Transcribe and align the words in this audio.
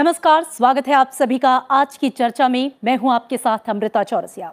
नमस्कार, 0.00 0.42
स्वागत 0.42 0.86
है 0.88 0.94
आप 0.94 1.10
सभी 1.12 1.38
का 1.38 1.50
आज 1.56 1.96
की 1.96 2.08
चर्चा 2.10 2.48
में। 2.48 2.70
मैं 2.84 2.96
हूँ 2.96 3.12
आपके 3.12 3.36
साथ 3.36 3.68
अमृता 3.68 4.02
चौरसिया। 4.02 4.52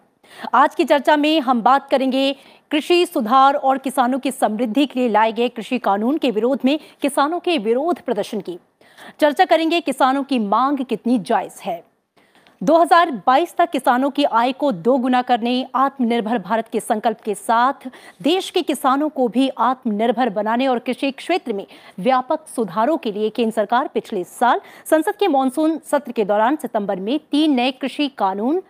आज 0.53 0.75
की 0.75 0.83
चर्चा 0.83 1.15
में 1.17 1.39
हम 1.41 1.61
बात 1.61 1.89
करेंगे 1.89 2.35
कृषि 2.71 3.05
सुधार 3.05 3.55
और 3.55 3.77
किसानों 3.77 4.19
की 4.19 4.31
समृद्धि 4.31 4.85
के 4.85 4.99
लिए 4.99 5.09
लाए 5.09 5.31
गए 5.31 5.49
कृषि 5.49 5.77
कानून 5.79 6.17
के 6.17 6.31
विरोध 6.31 6.59
में 6.65 6.79
किसानों 7.01 7.39
के 7.39 7.57
विरोध 7.57 8.01
प्रदर्शन 8.01 8.41
की। 8.41 8.59
चर्चा 9.19 9.45
करेंगे 9.45 9.81
किसानों 9.81 10.23
की 10.23 10.39
मांग 10.39 10.85
कितनी 10.85 11.19
जायज़ 11.19 11.61
है। 11.61 11.83
2022 12.61 13.53
तक 13.55 13.69
किसानों 13.69 14.09
की 14.09 14.23
आय 14.23 14.51
को 14.51 14.71
दोगुना 14.71 15.21
करने, 15.21 15.65
आत्मनिर्भर 15.75 16.37
भारत 16.37 16.67
के 16.67 16.79
संकल्प 16.79 17.19
के 17.21 17.35
साथ 17.35 17.87
देश 18.21 18.49
के 18.49 18.61
किसानों 18.61 19.09
को 19.09 19.27
भी 19.27 19.49
आत्मनिर्भर 19.49 20.29
बनाने 20.29 20.67
और 20.67 20.79
कृषि 20.79 21.11
क्षेत्र 21.11 21.53
में 21.53 21.65
व्यापक 21.99 22.47
सुधारों 22.47 22.97
के 22.97 23.11
लिए 23.11 23.29
केंद्र 23.29 23.55
सरकार 23.55 23.87
पिछले 23.87 24.23
साल 24.23 24.61
संसद 24.85 25.15
के 25.15 25.27
मानसून 25.27 25.77
सत्र 25.91 26.11
के 26.11 26.25
दौरान 26.25 26.55
सितंबर 26.55 26.99
में 26.99 27.19
तीन 27.31 27.53
नए 27.55 27.71
कृषि 27.71 28.07
कानून 28.17 28.61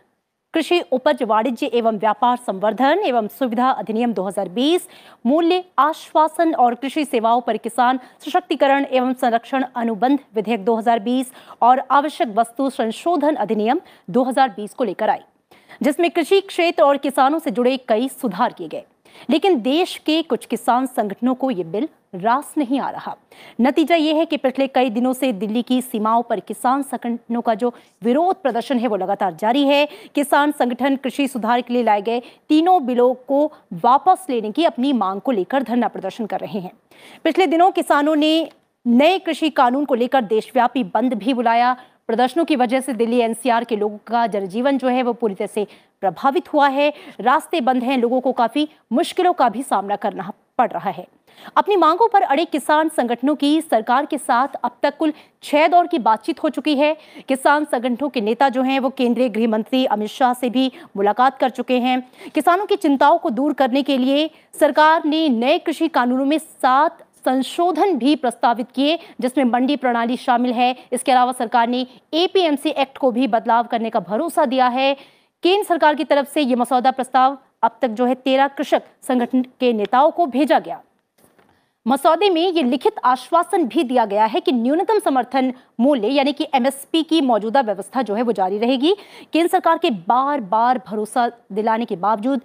कृषि, 0.58 0.80
उपज, 0.92 1.22
वाणिज्य 1.24 1.70
एवं 1.74 1.98
व्यापार 2.00 2.38
संवर्धन 2.38 3.00
एवं 3.06 3.28
सुविधा 3.30 3.70
अधिनियम 3.72 4.14
2020 4.14 4.88
मूल्य, 5.26 5.64
आश्वासन 5.80 6.54
और 6.56 6.76
कृषि 6.76 7.04
सेवाओं 7.06 7.42
पर 7.42 7.58
किसान 7.58 8.00
सशक्तिकरण 8.26 8.86
एवं 8.86 9.14
संरक्षण 9.14 9.66
अनुबंध 9.76 10.20
विधेयक 10.36 10.64
2020 10.66 11.32
और 11.62 11.82
आवश्यक 11.92 12.34
वस्तु 12.36 12.70
संशोधन 12.70 13.36
अधिनियम 13.36 13.82
2020 14.10 14.74
को 14.74 14.84
लेकर 14.84 15.10
आई, 15.10 15.20
जिसमें 15.82 16.10
कृषि 16.12 16.42
क्षेत्र 16.42 16.84
और 16.84 16.98
किसानों 16.98 17.40
से 17.40 17.52
जुड़े 17.52 17.78
कई 17.88 18.10
सुधार 18.12 18.54
किए 18.54 18.68
गए। 18.68 18.84
लेकिन 19.30 19.60
देश 19.62 19.98
के 19.98 20.22
कुछ 20.22 20.46
किसान 20.46 20.86
संगठनों 20.86 21.36
को 21.36 21.52
ये 21.52 21.64
बिल 21.64 21.88
रास 22.16 22.54
नहीं 22.58 22.80
आ 22.80 22.90
रहा। 22.90 23.16
नतीजा 23.62 23.96
ये 23.96 24.14
है 24.14 24.26
कि 24.26 24.38
पिछले 24.38 24.68
कई 24.68 24.90
दिनों 24.90 25.14
से 25.14 25.32
दिल्ली 25.34 25.62
की 25.62 25.82
सीमाओं 25.82 26.22
पर 26.24 26.40
किसान 26.40 26.82
संगठनों 26.84 27.42
का 27.42 27.54
जो 27.54 27.74
विरोध 28.04 28.42
प्रदर्शन 28.42 28.80
है 28.80 28.88
वो 28.88 28.96
लगातार 28.96 29.34
जारी 29.34 29.64
है। 29.64 29.88
किसान 30.16 30.52
संगठन 30.52 30.96
कृषि 30.96 31.28
सुधार 31.28 31.62
के 31.62 31.74
लिए 31.74 31.84
लाए 31.84 32.02
गए 32.02 32.22
तीनों 32.50 32.86
बिलों 32.86 33.14
को 33.28 33.46
वापस 33.74 34.26
लेने 34.30 34.52
की 34.52 34.66
अपनी 34.66 34.94
मांग 34.94 35.22
को 35.22 35.32
लेकर 35.32 35.64
धरना 35.64 35.88
प्रदर्शन 35.88 36.26
कर 36.26 36.40
रहे 36.40 36.60
हैं। 36.60 36.72
पिछले 37.24 37.48
दिनों 37.48 37.72
किसानों 37.72 38.16
ने 38.16 38.50
नए 38.86 39.20
कृषि 39.20 39.50
कानून 39.50 39.86
को 39.86 39.96
लेकर 39.96 40.22
देशव्यापी 40.22 40.84
बंद 40.84 41.14
भी 41.14 41.34
बुलाया। 41.34 41.76
प्रदर्शनों 42.08 42.46
की 42.46 42.56
वजह 42.56 42.80
से 42.80 42.94
दिल्ली 42.94 43.18
एनसीआर 43.20 43.64
के 43.64 43.76
लोगों 43.76 43.98
का 44.08 44.26
जनजीवन 44.28 44.78
जो 44.78 44.88
है 44.88 45.04
वो 45.04 45.14
पूरी 45.14 45.36
तरह 45.36 45.48
से 45.48 45.68
प्रभावित 46.02 46.54
हुआ 46.54 46.68
है। 46.68 46.94
रास्ते 47.22 47.62
बंद 47.62 47.84
हैं, 47.84 47.98
लोगों 47.98 48.22
को 48.22 48.32
काफ़ी 48.32 48.68
मुश्किलों 48.92 49.34
का 49.34 49.50
भी 49.50 49.64
सामना 49.64 49.96
करना 49.96 50.32
पड़ 50.58 50.72
रहा 50.72 50.90
है। 50.90 51.08
अपनी 51.58 51.76
मांगों 51.76 52.08
पर 52.08 52.22
अड़े 52.22 52.46
किसान 52.46 52.90
संगठनों 52.90 53.36
की 53.36 53.62
सरकार 53.62 54.06
के 54.06 54.18
साथ 54.18 54.56
अब 54.64 54.78
तक 54.84 54.98
कुल 54.98 55.14
छह 55.44 55.68
दौर 55.68 55.88
की 55.88 56.00
बातचीत 56.00 56.44
हो 56.44 56.50
चुकी 56.50 56.76
है। 56.76 56.96
किसान 57.28 57.66
संगठनों 57.66 58.10
के 58.10 58.22
नेता 58.22 58.50
जो 58.50 58.62
हैं, 58.62 58.80
वो 58.80 58.90
केंद्रीय 58.90 59.30
गृह 59.30 59.48
मंत्री 59.48 59.86
अमित 59.86 60.10
शाह 60.10 60.34
से 60.34 60.50
भी 60.50 60.72
मुलाकात 60.98 61.38
कर 61.38 61.50
चुके 61.50 61.80
हैं। 61.80 62.00
किसानों 62.36 62.66
की 62.66 62.76
चिंताओं 62.76 63.18
को 63.18 63.30
दूर 63.30 63.54
करने 63.54 63.84
के 63.84 63.98
लिए 63.98 64.30
सरकार 64.60 65.06
ने 65.06 65.28
नए 65.30 65.58
कृषि 65.58 65.88
कानूनों 65.88 66.26
में 66.26 66.38
सात 66.38 67.04
संशोधन 67.26 67.98
भी 67.98 68.16
प्रस्तावित 68.16 68.68
किए, 68.72 68.98
जिसमें 69.22 69.46
मंडी 69.46 69.76
प्रणाली 69.76 70.18
शामिल 70.18 70.54
है। 70.54 70.76
इसके 70.92 71.12
अलावा 71.12 71.32
सरकार 71.32 71.68
ने 71.68 71.86
एपीएमसी 72.14 72.70
एक्ट 72.70 72.98
को 72.98 73.12
भी 73.12 73.28
बदलाव 73.28 73.64
करने 73.64 73.90
का 73.90 74.00
भरोसा 74.00 74.46
दिया 74.46 74.68
है। 74.68 74.96
केंद्र 75.44 75.68
सरकार 75.68 75.96
की 75.96 76.04
तरफ़ 76.04 76.28
से 76.28 76.42
यह 76.42 76.56
मसौदा 76.56 76.92
प्रस्ताव 76.92 77.38
अब 77.64 77.78
तक 77.82 77.88
जो 77.90 78.06
है 78.06 78.16
तेरह 78.16 78.48
कृषक 78.48 78.84
संगठन 79.02 79.42
के 79.60 79.72
नेताओं 79.74 80.12
को 80.12 80.26
भेजा 80.26 80.60
गया। 80.60 80.82
मसौदे 81.86 82.30
में 82.30 82.42
ये 82.42 82.64
लिखित 82.64 82.96
आश्वासन 83.06 83.66
भी 83.68 83.84
दिया 83.84 84.06
गया 84.06 84.26
है 84.26 84.40
कि 84.40 84.52
न्यूनतम 84.52 85.00
समर्थन 85.00 85.54
मूल्य 85.80 86.08
यानी 86.08 86.34
कि 86.34 86.48
एमएसपी 86.56 87.04
की 87.04 87.22
मौजूदा 87.22 87.62
व्यवस्था 87.62 88.02
जो 88.02 88.16
है 88.16 88.22
वो 88.22 88.32
जारी 88.32 88.58
रहेगी। 88.58 88.94
केंद्र 89.34 89.48
सरकार 89.48 89.78
के 89.78 89.90
बार 89.90 90.42
बार 90.42 90.82
भरोसा 90.88 91.30
दिलाने 91.52 91.86
के 91.86 91.96
बावजूद 91.96 92.42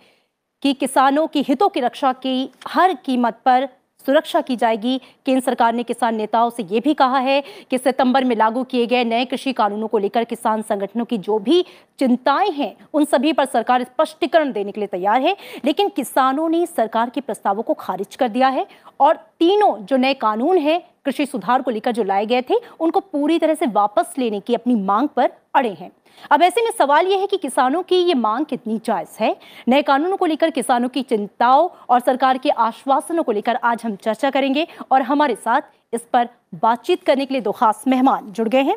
कि 0.62 0.72
किसानों 0.72 1.26
के 1.26 1.40
हितों 1.40 1.68
की 1.68 1.80
रक्षा 1.80 2.12
की 2.12 2.50
हर 2.68 2.94
कीमत 2.94 3.40
पर 3.44 3.68
सुरक्षा 4.06 4.40
की 4.40 4.56
जाएगी। 4.56 5.00
केंद्र 5.26 5.44
सरकार 5.44 5.74
ने 5.74 5.82
किसान 5.82 6.16
नेताओं 6.16 6.50
से 6.50 6.62
यह 6.62 6.80
भी 6.80 6.94
कहा 6.94 7.18
है 7.18 7.42
कि 7.70 7.78
सितंबर 7.78 8.24
में 8.24 8.36
लागू 8.36 8.64
किए 8.64 8.86
गए 8.86 9.04
नए 9.04 9.24
कृषि 9.24 9.52
कानूनों 9.52 9.88
को 9.88 9.98
लेकर 9.98 10.24
किसान 10.24 10.62
संगठनों 10.62 11.04
की 11.04 11.18
जो 11.18 11.38
भी 11.38 11.64
चिंताएँ 11.98 12.50
हैं, 12.50 12.76
उन 12.94 13.04
सभी 13.04 13.32
पर 13.32 13.44
सरकार 13.44 13.82
स्पष्टीकरण 13.82 14.52
देने 14.52 14.72
के 14.72 14.80
लिए 14.80 14.88
तैयार 14.88 15.20
है। 15.20 15.36
लेकिन 15.64 15.88
किसानों 15.88 16.48
ने 16.48 16.66
सरकार 16.66 17.10
के 17.10 17.20
प्रस्तावों 17.20 17.62
को 17.62 17.74
खारिज 17.74 18.16
कर 18.16 18.28
दिया 18.28 18.48
है 18.48 18.66
और 19.00 19.16
तीनों 19.38 19.76
जो 19.78 19.96
नए 19.96 20.14
कानून 20.14 20.58
हैं 20.58 20.80
कृषि 21.04 21.26
सुधार 21.26 21.62
को 21.62 21.70
लेकर 21.70 21.92
जो 21.92 22.02
लाए 22.02 22.26
गए 22.26 22.42
थे, 22.42 22.54
उनको 22.80 23.00
पूरी 23.00 23.38
तरह 23.38 23.54
से 23.54 23.66
वापस 23.66 24.14
लेने 24.18 24.40
की 24.40 24.54
अपनी 24.54 24.74
मांग 24.74 25.08
पर 25.08 25.30
अड़े 25.54 25.70
हैं। 25.70 25.90
अब 26.30 26.42
ऐसे 26.42 26.62
में 26.62 26.70
सवाल 26.78 27.06
यह 27.06 27.18
है 27.18 27.26
कि 27.26 27.36
किसानों 27.36 27.82
की 27.82 27.96
ये 27.96 28.14
मांग 28.14 28.46
कितनी 28.46 28.80
जायज़ 28.84 29.16
है? 29.20 29.36
नए 29.68 29.82
कानूनों 29.82 30.16
को 30.16 30.26
लेकर 30.26 30.50
किसानों 30.50 30.88
की 30.88 31.02
चिंताओं 31.02 31.68
और 31.88 32.00
सरकार 32.00 32.38
के 32.38 32.50
आश्वासनों 32.50 33.22
को 33.22 33.32
लेकर 33.32 33.56
आज 33.56 33.82
हम 33.84 33.96
चर्चा 33.96 34.30
करेंगे 34.30 34.66
और 34.90 35.02
हमारे 35.02 35.34
साथ 35.34 35.60
इस 35.92 36.00
पर 36.12 36.28
बातचीत 36.54 37.02
करने 37.02 37.26
के 37.26 37.34
लिए 37.34 37.40
दो 37.40 37.52
खास 37.52 37.84
मेहमान 37.88 38.32
जुड़ 38.32 38.48
गए 38.48 38.62
हैं। 38.62 38.76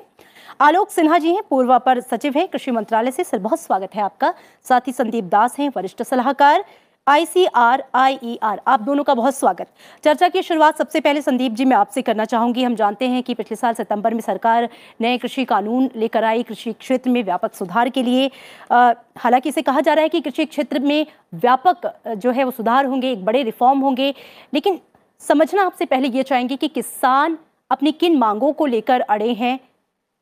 आलोक 0.62 0.90
सिन्हा 0.90 1.18
जी 1.18 1.34
हैं, 1.34 1.44
पूर्व 1.50 1.76
अपर 1.76 2.00
सचिव 2.00 2.34
हैं, 2.38 2.48
कृषि 2.48 2.72
मंत्रालय 2.72 3.12
से। 3.12 3.24
सर, 3.24 3.40
बहुत 3.40 3.60
स्वागत 3.60 3.96
है 3.96 4.02
आपका। 4.02 4.34
साथ 4.64 4.82
ही 4.88 4.92
संदीप 4.92 5.24
दास 5.24 5.60
हैं, 5.60 5.72
वरिष्ठ 5.76 6.04
सलाहकार। 6.04 6.66
आईसीआर 7.08 7.84
आईईआर 7.96 8.62
आप 8.68 8.82
दोनों 8.82 9.04
का 9.04 9.14
बहुत 9.14 9.36
स्वागत। 9.36 9.68
चर्चा 10.04 10.28
की 10.30 10.42
शुरुआत 10.42 10.78
सबसे 10.78 11.00
पहले 11.00 11.22
संदीप 11.22 11.52
जी 11.52 11.66
मैं 11.66 11.76
आपसे 11.78 12.02
करना 12.02 12.26
चाहूँगी। 12.26 12.64
हम 12.64 12.76
जानते 12.76 13.08
हैं 13.08 13.22
कि 13.24 13.34
पिछले 13.34 13.56
साल 13.56 13.74
सितंबर 13.74 14.14
में 14.14 14.22
सरकार 14.22 14.68
नए 15.02 15.18
कृषि 15.18 15.46
कानून 15.46 15.90
लेकर 15.96 16.24
आई 16.24 16.44
कृषि 16.44 16.74
क्षेत्र 16.74 17.10
में 17.10 17.22
व्यापक 17.24 17.54
सुधार 17.54 17.90
के 17.90 18.04
लिए। 18.04 18.26
हालाँकि 18.72 19.50
इसे 19.50 19.62
कहा 19.62 19.82
जा 19.82 19.94
रहा 19.94 20.04
है 20.04 20.10
कि 20.10 20.22
कृषि 20.22 20.46
क्षेत्र 20.46 20.80
में 20.80 21.06
व्यापक 21.34 21.92
जो 22.08 22.32
है 22.32 22.44
वो 22.44 22.52
सुधार 22.52 22.86
होंगे, 22.86 23.12
एक 23.12 23.26
बड़े 23.26 23.44
रिफॉर्म 23.44 23.80
होंगे। 23.80 24.14
लेकिन 24.54 24.80
समझना 25.22 25.66
आपसे 25.66 25.86
पहले 25.86 26.08
ये 26.08 26.24
चाहेंगे 26.24 26.56
कि 26.56 26.68
किसान 26.68 27.38
अपनी 27.72 27.92
किन 27.92 28.18
मांगों 28.18 28.54
को 28.54 28.66
लेकर 28.66 29.02
अड़े 29.02 29.34
हैं? 29.34 29.60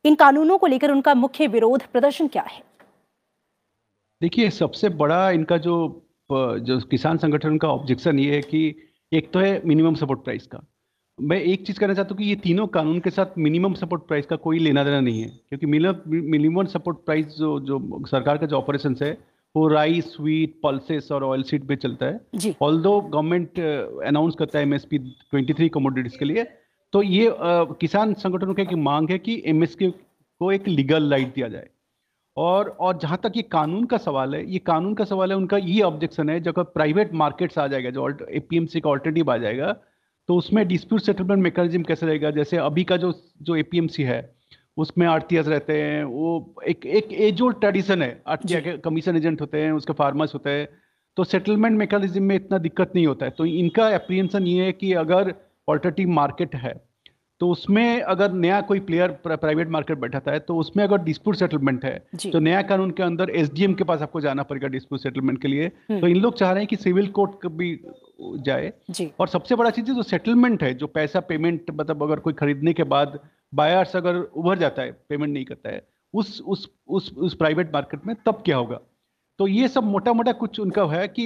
इन 0.06 0.16
कानूनों 0.16 0.58
को 0.58 0.68
लेकर 0.68 0.92
उनका 0.92 1.14
मुख्य 1.16 1.48
विरोध 1.48 1.84
प्रदर्शन 1.84 2.28
क्या 2.28 2.44
है? 2.44 2.62
देखिए, 4.22 4.50
सबसे 4.52 4.90
बड़ा 4.90 5.30
इनका 5.32 5.58
जो 5.58 6.02
जो 6.60 6.80
किसान 6.92 7.18
संगठन 7.18 7.58
का 7.58 7.68
ऑब्जेक्शन 7.70 8.20
ये 8.20 8.36
है 8.36 8.42
कि 8.42 8.64
एक 9.12 9.32
तो 9.34 9.40
है 9.40 9.62
मिनिमम 9.66 9.96
सपोर्ट 9.96 10.24
प्राइस 10.24 10.48
का। 10.48 10.60
मैं 11.20 11.40
एक 11.40 11.66
चीज़ 11.68 11.80
कहना 11.80 11.94
चाहता 11.94 12.10
हूँ 12.12 12.18
कि 12.18 12.30
ये 12.30 12.36
तीनों 12.44 12.66
कानून 12.68 13.00
के 13.00 13.10
साथ 13.10 13.38
मिनिमम 13.38 13.74
सपोर्ट 13.74 14.04
प्राइस 14.08 14.26
का 14.26 14.36
कोई 14.46 14.60
लेना 14.60 14.84
देना 14.84 15.00
नहीं 15.02 15.22
है 15.22 15.28
क्योंकि 15.50 15.66
मिनिमम 15.66 16.66
सपोर्ट 16.68 16.98
प्राइस 17.06 17.26
जो 17.38 17.60
जो 17.60 18.04
सरकार 18.08 18.38
का 18.38 18.46
जो 18.46 18.58
ऑपरेशन 18.58 18.96
है 19.02 19.12
वो 19.56 19.68
राइस 19.68 20.06
स्वीट 20.14 20.60
पल्सेस 20.64 21.12
और 21.12 21.24
ऑयल 21.24 21.44
सीड 21.44 21.68
पे 21.68 21.76
चलता 21.76 22.06
है। 22.06 22.54
ऑल 22.62 22.82
दो 22.82 23.00
गवर्नमेंट 23.02 23.60
अनाउंस 24.08 24.36
करता 24.40 24.60
है 24.60 24.66
एमएसपी 24.66 25.00
23 25.36 25.70
कमोडिटीज 25.74 26.16
के 26.18 26.26
लिए 26.26 26.44
तो 26.94 27.02
ये 27.04 27.28
uh, 27.28 27.76
किसान 27.82 28.14
संगठनों 28.14 28.54
की 28.56 28.76
मांग 28.76 29.10
है 29.10 29.18
कि 29.20 29.42
एमएसपी 29.46 29.90
को 29.90 30.52
एक 30.52 30.68
लीगल 30.68 31.10
लाइट 31.10 31.34
दिया 31.36 31.48
जाए। 31.48 31.68
और 32.38 32.70
और 32.80 32.98
जहाँ 32.98 33.20
तक 33.24 33.32
ये 33.36 33.42
कानून 33.42 33.84
का 33.86 33.98
सवाल 33.98 34.36
है 34.36 34.46
ये 34.52 34.60
कानून 34.60 34.94
का 34.94 35.06
सवाल 35.06 35.32
है 35.32 35.38
उनका 35.38 35.58
ये 35.58 35.82
ऑब्जेक्शन 35.82 36.30
है 36.30 36.40
जब 36.40 36.60
प्राइवेट 36.74 37.14
मार्केट्स 37.14 37.58
आ 37.58 37.68
जाएगा 37.68 37.90
जो 37.90 38.08
एपीएमसी 38.30 38.80
का 38.82 38.90
ऑल्टरनेटिव 38.90 39.32
आ 39.32 39.38
जाएगा 39.38 39.72
तो 40.30 40.36
उसमें 40.36 40.68
डिस्प्यूट 40.68 41.02
सेटलमेंट 41.02 41.44
मैकेनिज्म 41.44 41.84
कैसे 41.84 42.06
रहेगा? 42.06 42.32
जैसे 42.32 42.58
अभी 42.58 42.84
का 42.84 42.98
जो 42.98 43.12
जो 43.42 43.56
एपीएमसी 43.56 44.04
है 44.04 44.34
उसमें 44.78 45.06
आरटीएस 45.08 45.48
रहते 45.48 45.82
हैं 45.82 46.04
वो 46.04 46.56
एक 46.68 46.86
एक 46.86 47.12
एज 47.14 47.42
ओल्ड 47.42 47.60
ट्रेडिशन 47.60 48.02
है 48.02 48.22
आरटीआई 48.28 48.62
के 48.62 48.78
कमीशन 48.78 49.18
एजेंट 49.18 49.42
होते 49.42 49.62
हैं 49.62 49.72
उसके 49.72 49.94
फार्मर्स 49.94 50.34
होते 50.34 50.50
हैं 50.50 50.68
तो 51.18 51.24
सेटलमेंट 51.24 51.78
मैकेनिज्म 51.78 52.24
में 52.24 52.36
इतना 52.36 52.58
दिक्कत 52.58 52.92
नहीं 52.96 53.06
होता 53.08 53.26
है। 53.26 53.32
तो 53.32 53.46
इनका 53.46 53.88
अप्रीहेंशन 53.96 54.48
ये 54.48 54.66
है 54.66 54.72
कि 54.72 54.94
अगर 54.94 55.34
ऑल्टरनेटिव 55.68 56.10
मार्केट 56.10 56.56
है 56.56 56.74
तो 57.43 57.47
उसमें 57.49 58.01
अगर 58.01 58.31
नया 58.31 58.59
कोई 58.61 58.79
प्लेयर 58.79 59.11
प्राइवेट 59.28 59.69
मार्केट 59.69 59.97
बैठाता 59.99 60.31
है 60.31 60.40
तो 60.40 60.55
उसमें 60.57 60.84
अगर 60.84 60.97
डिस्प्यूट 60.97 61.35
सेटलमेंट 61.35 61.85
है 61.85 61.97
तो 62.31 62.40
नया 62.40 62.61
कानून 62.61 62.91
के 62.91 63.03
अंदर 63.03 63.29
एसडीएम 63.29 63.73
के 63.73 63.84
पास 63.84 64.01
आपको 64.01 64.22
जाना 64.22 64.43
पड़ेगा 64.43 64.67
डिस्प्यूट 64.67 65.01
सेटलमेंट 65.01 65.41
के 65.41 65.47
लिए। 65.47 65.66
हम्म। 65.66 65.99
तो 66.01 66.07
इन 66.07 66.17
लोग 66.17 66.37
चाह 66.37 66.51
रहे 66.51 66.61
हैं 66.61 66.67
कि 66.67 66.75
सिविल 66.75 67.07
कोर्ट 67.07 67.47
भी 67.47 67.79
जाए। 68.45 68.72
और 69.19 69.28
सबसे 69.28 69.55
बड़ा 69.55 69.69
चीज़ 69.69 69.91
जो 69.91 70.03
सेटलमेंट 70.03 70.63
है 70.63 70.73
जो 70.73 70.87
पैसा 70.87 71.19
पेमेंट 71.19 71.72
मतलब 71.72 72.03
अगर 72.03 72.19
कोई 72.19 72.34
खरीदने 72.34 72.73
के 72.73 72.84
बाद 72.95 73.19
बायर्स 73.53 73.95
अगर 73.95 74.16
उभर 74.16 74.59
जाता 74.59 74.81
है 74.81 74.91
पेमेंट 75.09 75.34
नहीं 75.34 75.45
करता 75.45 75.69
है 75.69 75.85
उस 76.13 76.41
उस 76.47 76.69
उस 76.87 77.13
उस 77.17 77.35
प्राइवेट 77.35 77.73
मार्केट 77.73 78.07
में 78.07 78.16
तब 78.25 78.41
क्या 78.45 78.57
होगा? 78.57 78.79
तो 79.43 79.47
ये 79.47 79.67
सब 79.67 79.84
मोटा 79.84 80.11
मोटा 80.13 80.31
कुछ 80.31 80.59
उनका 80.59 80.84
है 80.87 81.07
कि 81.07 81.23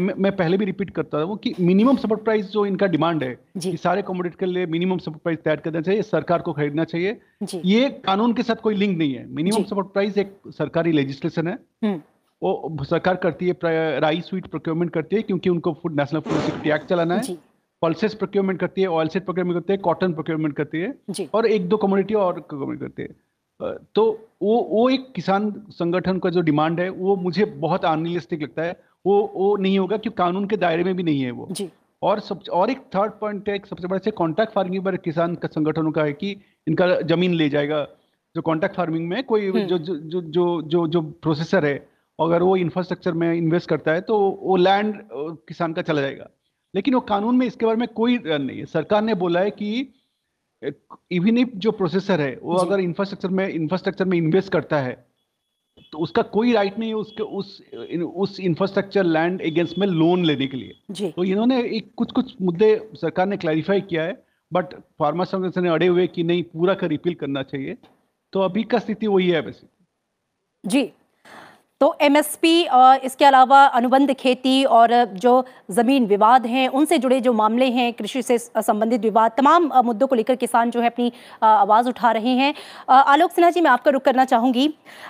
मैं 0.00 0.30
पहले 0.36 0.56
भी 0.56 0.64
रिपीट 0.64 0.90
करता 0.90 1.18
हूँ 1.18 1.36
कि 1.38 1.54
मिनिमम 1.60 1.96
सपोर्ट 1.96 2.22
प्राइस 2.24 2.50
जो 2.50 2.64
इनका 2.66 2.86
डिमांड 2.86 3.24
है 3.24 3.32
कि 3.58 3.76
सारे 3.76 4.02
कमोडिटी 4.02 4.36
के 4.40 4.46
लिए 4.46 4.66
मिनिमम 4.66 4.98
सपोर्ट 4.98 5.22
प्राइस 5.22 5.38
तैयार 5.38 5.60
करना 5.60 5.80
चाहिए 5.80 6.02
सरकार 6.02 6.42
को 6.42 6.52
खरीदना 6.52 6.84
चाहिए। 6.84 7.18
ये 7.64 7.88
कानून 8.06 8.32
के 8.32 8.42
साथ 8.42 8.56
कोई 8.56 8.74
लिंक 8.74 8.96
नहीं 8.98 9.14
है। 9.14 9.26
मिनिमम 9.30 9.64
सपोर्ट 9.64 9.88
प्राइस 9.88 10.18
एक 10.18 10.32
सरकारी 10.48 10.92
लेजिस्लेशन 10.92 11.48
है। 11.48 11.58
हम्म। 11.84 12.00
वो 12.42 12.84
सरकार 12.84 13.16
करती 13.16 13.48
है 13.48 13.98
राइस 14.00 14.28
स्वीट 14.28 14.46
प्रोक्योरमेंट 14.46 14.92
करती 14.92 15.16
है 15.16 15.22
क्योंकि 15.22 15.50
उनको 15.50 15.72
food 15.82 16.00
national 16.00 16.20
food 16.20 16.38
security 16.38 16.70
act 16.70 16.88
चलाना 16.88 17.14
है। 17.14 17.36
पल्सेस 17.82 18.14
प्रोक्योरमेंट 18.14 18.60
करती 18.60 18.82
है 18.82 18.88
ऑयल 18.88 19.08
सेट 19.08 19.24
प्रोक्योरमेंट 19.24 19.58
करती 19.60 19.72
है 19.72 19.78
कॉटन 19.78 20.12
प्रोक्योरमेंट 20.12 20.56
करती 20.56 20.78
है 20.78 21.28
और 21.34 21.46
एक 21.46 21.68
दो 21.68 21.76
कम्युनिटी 21.76 22.14
और 22.14 22.44
करती 22.52 23.02
है। 23.02 23.08
तो 23.60 24.02
वो 24.42 24.56
वो 24.70 24.88
एक 24.90 25.10
किसान 25.12 25.50
संगठन 25.70 26.18
का 26.18 26.30
जो 26.30 26.40
डिमांड 26.40 26.80
है 26.80 26.88
वो 26.90 27.16
मुझे 27.16 27.44
बहुत 27.44 27.84
अनरियलिस्टिक 27.84 28.42
लगता 28.42 28.62
है। 28.62 28.76
वो 29.04 29.20
वो 29.34 29.56
नहीं 29.56 29.78
होगा 29.78 29.96
क्योंकि 29.96 30.16
कानून 30.16 30.46
के 30.46 30.56
दायरे 30.56 30.84
में 30.84 30.94
भी 30.96 31.02
नहीं 31.02 31.22
है 31.22 31.30
वो। 31.30 31.48
जी। 31.50 31.68
और 32.02 32.20
सब 32.20 32.40
और 32.52 32.70
एक 32.70 32.80
थर्ड 32.94 33.12
पॉइंट 33.20 33.48
है 33.48 33.58
सबसे 33.70 33.88
बड़ा 33.88 33.98
से 33.98 34.10
कॉन्ट्रैक्ट 34.12 34.52
फ़ार्मिंग 34.52 34.84
पर 34.84 34.96
किसान 34.98 35.34
का 35.34 35.48
संगठनों 35.48 35.92
का 35.92 36.04
है 36.04 36.12
कि 36.12 36.30
इनका 36.66 36.86
ज़मीन 37.02 37.34
ले 37.34 37.48
जाएगा। 37.48 37.86
जो 38.34 38.42
कॉन्ट्रैक्ट 38.42 38.76
फ़ार्मिंग 38.76 39.08
में 39.08 39.22
कोई 39.24 39.46
हम्म। 39.46 39.66
जो 39.66 39.78
जो 39.78 39.96
जो 39.96 40.20
जो 40.22 40.62
जो 40.62 40.86
जो 40.86 41.00
प्रोसेसर 41.22 41.64
है 41.64 41.76
अगर 42.18 42.42
वो 42.42 42.56
इंफ्रास्ट्रक्चर 42.56 43.12
में 43.12 43.32
इन्वेस्ट 43.34 43.68
करता 43.68 43.92
है 43.92 44.00
तो 44.00 44.18
वो 44.42 44.56
लैंड 44.56 44.94
किसान 45.48 45.72
का 45.72 45.82
चला 45.82 46.00
जाएगा। 46.00 46.28
लेकिन 46.74 46.94
वो 46.94 47.00
कानून 47.02 47.36
में 47.36 47.46
इसके 47.46 47.66
बारे 47.66 47.78
में 47.78 47.88
कोई 47.88 48.18
नहीं 48.18 48.58
है। 48.58 48.64
सरकार 48.66 49.02
ने 49.02 49.14
बोला 49.16 49.40
है 49.40 49.50
कि 49.50 49.88
इवन 50.62 51.38
इफ़ 51.38 51.56
जो 51.56 51.72
प्रोसेसर 51.72 52.20
है 52.20 52.38
वो 52.42 52.54
अगर 52.56 52.80
इंफ्रास्ट्रक्चर 52.80 53.28
में 53.28 53.48
इंफ्रास्ट्रक्चर 53.48 54.04
में 54.04 54.16
इन्वेस्ट 54.18 54.52
करता 54.52 54.80
है 54.80 55.04
तो 55.92 55.98
उसका 55.98 56.22
कोई 56.22 56.52
राइट 56.52 56.78
नहीं 56.78 56.88
है 56.88 56.96
उसके 56.96 57.22
उस 57.22 57.60
उस 58.16 58.38
इंफ्रास्ट्रक्चर 58.40 59.04
लैंड 59.04 59.42
अगेंस्ट 59.42 59.78
में 59.78 59.86
लोन 59.86 60.24
लेने 60.24 60.46
के 60.46 60.56
लिए। 60.56 61.10
तो 61.10 61.24
इन्होंने 61.24 61.62
एक 61.68 61.92
कुछ 61.96 62.12
कुछ 62.12 62.34
मुद्दे 62.42 62.68
सरकार 62.94 63.26
ने 63.26 63.36
क्लैरिफाई 63.36 63.80
किया 63.80 64.02
है 64.02 64.22
बट 64.52 64.74
फार्मा 64.98 65.24
संगठन 65.24 65.62
ने 65.62 65.68
अड़े 65.68 65.86
हुए 65.86 66.06
कि 66.06 66.22
नहीं 66.22 66.42
पूरा 66.42 66.74
का 66.74 66.86
रिपील 66.86 67.14
करना 67.14 67.42
चाहिए। 67.42 67.76
तो 68.32 68.40
अभी 68.40 68.62
का 68.64 68.78
स्थिति 68.78 69.06
वही 69.06 69.28
है 69.30 69.40
वैसे। 69.40 69.66
जी। 70.64 70.90
तो 71.80 71.94
एमएसपी 72.00 72.60
इसके 73.04 73.24
अलावा 73.24 73.64
अनुबंध 73.68 74.12
खेती 74.12 74.64
और 74.64 74.92
जो 75.14 75.44
ज़मीन 75.70 76.06
विवाद 76.06 76.46
हैं, 76.46 76.68
उनसे 76.68 76.98
जुड़े 76.98 77.20
जो 77.20 77.32
मामले 77.32 77.66
हैं, 77.70 77.92
कृषि 77.92 78.22
से 78.22 78.38
संबंधित 78.38 79.00
विवाद, 79.00 79.32
तमाम 79.36 79.70
मुद्दों 79.84 80.06
को 80.06 80.14
लेकर 80.14 80.36
किसान 80.36 80.70
जो 80.70 80.80
है 80.80 80.86
अपनी 80.86 81.12
आवाज़ 81.42 81.88
उठा 81.88 82.12
रहे 82.12 82.30
हैं। 82.30 82.54
आलोक 82.88 83.32
सिन्हा 83.32 83.50
जी, 83.50 83.60
मैं 83.60 83.70
आपका 83.70 83.90
रुख 83.90 84.02
करना 84.02 84.24
चाहूँगी। 84.24 84.68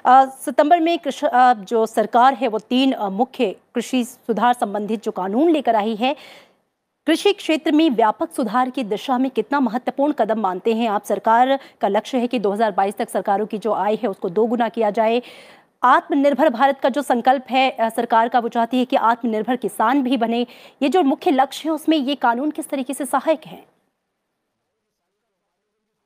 सितंबर 0.08 0.80
में 0.80 0.98
कृषि 0.98 1.28
जो 1.62 1.86
सरकार 1.86 2.34
है, 2.34 2.48
वो 2.48 2.58
तीन 2.60 2.94
मुख्य 3.12 3.54
कृषि 3.74 4.04
सुधार 4.04 4.54
संबंधित 4.54 5.04
जो 5.04 5.10
कानून 5.12 5.50
लेकर 5.50 5.76
आई 5.76 5.94
है, 5.96 6.14
कृषि 7.06 7.32
क्षेत्र 7.32 7.72
में 7.72 7.90
व्यापक 7.90 8.32
सुधार 8.32 8.70
की 8.70 8.84
दिशा 8.84 9.18
में 9.18 9.30
कितना 9.30 9.60
महत्वपूर्ण 9.60 10.12
कदम 10.12 10.40
मानते 10.40 10.72
हैं 10.74 10.88
आप? 10.90 11.04
सरकार 11.04 11.58
का 11.80 11.88
लक्ष्य 11.88 12.18
है 12.18 12.26
कि 12.26 12.38
2022 12.40 12.96
तक 12.96 13.10
सरकारों 13.10 13.46
की 13.46 13.58
जो 13.58 13.72
आय 13.74 13.98
है, 14.02 14.08
उसको 14.08 14.28
दो 14.30 14.46
गुना 14.46 14.68
किया 14.68 14.90
जाए। 14.90 15.22
आत्मनिर्भर 15.82 16.48
भारत 16.48 16.80
का 16.80 16.88
जो 16.88 17.02
संकल्प 17.02 17.44
है 17.50 17.90
सरकार 17.90 18.28
का, 18.28 18.38
वो 18.38 18.48
चाहती 18.48 18.78
है 18.78 18.84
कि 18.84 18.96
आत्मनिर्भर 18.96 19.56
किसान 19.56 20.02
भी 20.02 20.16
बने। 20.16 20.46
ये 20.82 20.88
जो 20.88 21.02
मुख्य 21.02 21.30
लक्ष्य 21.30 21.68
है, 21.68 21.74
उसमें 21.74 21.96
ये 21.96 22.14
कानून 22.14 22.50
किस 22.50 22.68
तरीके 22.68 22.94
से 22.94 23.04
सहायक 23.06 23.46
है? 23.46 23.64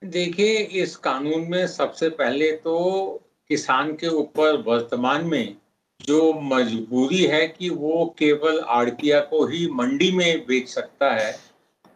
देखिए, 0.02 0.56
इस 0.56 0.96
कानून 0.96 1.46
में 1.48 1.66
सबसे 1.66 2.08
पहले 2.10 2.52
तो 2.52 3.20
किसान 3.50 3.92
के 3.92 4.08
ऊपर 4.08 4.62
वर्तमान 4.66 5.24
में 5.26 5.56
जो 6.00 6.32
मजबूरी 6.44 7.24
है 7.24 7.46
कि 7.48 7.68
वो 7.70 8.04
केवल 8.18 8.60
आड़तिया 8.68 9.20
को 9.22 9.44
ही 9.46 9.66
मंडी 9.70 10.10
में 10.10 10.46
बेच 10.46 10.68
सकता 10.68 11.10
है, 11.14 11.34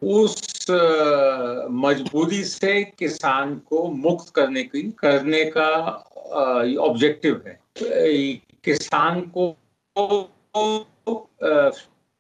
उस 0.03 0.54
मजबूरी 0.71 2.43
से 2.45 2.83
किसान 2.99 3.55
को 3.69 3.87
मुक्त 3.89 4.33
करने 4.35 4.63
की 4.65 4.83
करने 4.99 5.45
का 5.57 5.69
ऑब्जेक्टिव 6.81 7.43
है। 7.47 7.59
किसान 8.65 9.21
को 9.37 9.55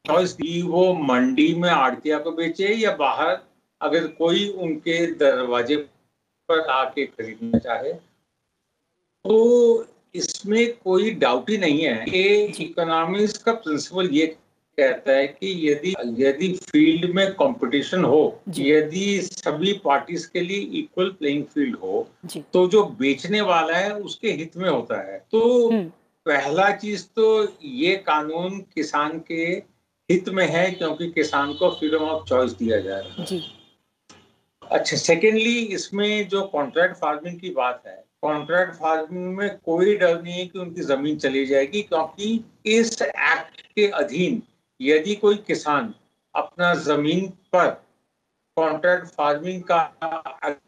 चॉइस 0.05 0.33
दी 0.33 0.61
वो 0.63 0.93
मंडी 0.95 1.55
में 1.55 1.69
आड़तिया 1.71 2.19
को 2.19 2.31
बेचे 2.33 2.75
या 2.75 2.97
बाहर 2.97 3.39
अगर 3.81 4.07
कोई 4.19 4.49
उनके 4.49 5.07
दरवाजे 5.15 5.77
पर 6.49 6.61
आके 6.71 7.07
खरीदना 7.07 7.59
चाहे 7.59 7.93
तो 7.93 9.87
इसमें 10.15 10.73
कोई 10.77 11.11
डाउट 11.21 11.51
ही 11.51 11.57
नहीं 11.59 11.83
है 11.83 12.05
कि 12.05 12.23
इकोनॉमिक्स 12.65 13.39
का 13.39 13.53
प्रिंसिपल 13.55 14.09
ये 14.13 14.27
कहता 14.79 15.13
है 15.13 15.27
कि 15.27 15.51
यदि 15.69 15.95
यदि 16.19 16.53
फ़ील्ड 16.63 17.11
में 17.15 17.27
कंपटीशन 17.33 18.05
हो 18.05 18.23
यदि 18.59 19.21
सभी 19.23 19.73
पार्टीज़ 19.85 20.29
के 20.33 20.41
लिए 20.41 20.61
इक्वल 20.81 21.09
प्लेइंग 21.11 21.45
फ़ील्ड 21.45 21.77
हो 21.77 22.07
तो 22.53 22.67
जो 22.69 22.83
बेचने 23.01 23.41
वाला 23.41 23.77
है 23.77 23.93
उसके 24.01 24.33
हित 24.33 24.57
में 24.57 24.69
होता 24.69 25.01
है। 25.03 25.19
तो 25.33 25.71
हम्म। 25.71 25.85
पहला 26.27 26.71
चीज़ 26.77 27.05
तो 27.17 27.27
ये 27.63 27.97
कानून 28.07 28.59
किसान 28.75 29.19
के 29.29 29.45
हित 30.09 30.29
में 30.29 30.47
है 30.47 30.71
क्योंकि 30.71 31.11
किसान 31.11 31.53
को 31.53 31.71
फ्रीडम 31.71 32.05
ऑफ़ 32.05 32.25
चॉइस 32.29 32.53
दिया 32.53 32.81
जा 32.81 32.99
रहा 32.99 33.25
है। 33.31 33.41
अच्छा 34.63 34.97
सेकेंडली 34.97 35.59
इसमें 35.75 36.29
जो 36.29 36.43
कॉन्ट्रैक्ट 36.49 36.97
फ़ार्मिंग 36.97 37.39
की 37.41 37.51
बात 37.51 37.83
है 37.87 38.03
कॉन्ट्रैक्ट 38.23 38.75
फ़ार्मिंग 38.75 39.37
में 39.37 39.49
कोई 39.65 39.97
डर 39.97 40.23
नहीं 40.23 40.35
है 40.35 40.47
कि 40.47 40.59
उनकी 40.59 40.83
ज़मीन 40.83 41.17
चली 41.19 41.45
जाएगी 41.47 41.83
क्योंकि 41.83 42.45
इस 42.67 43.03
एक्ट 43.03 43.61
के 43.77 43.87
अधीन 43.95 44.43
यदि 44.81 45.15
कोई 45.15 45.37
किसान 45.47 45.95
अपना 46.35 46.75
ज़मीन 46.83 47.29
पर 47.53 47.69
कॉन्ट्रैक्ट 48.57 49.07
फ़ार्मिंग 49.07 49.63
का 49.71 50.59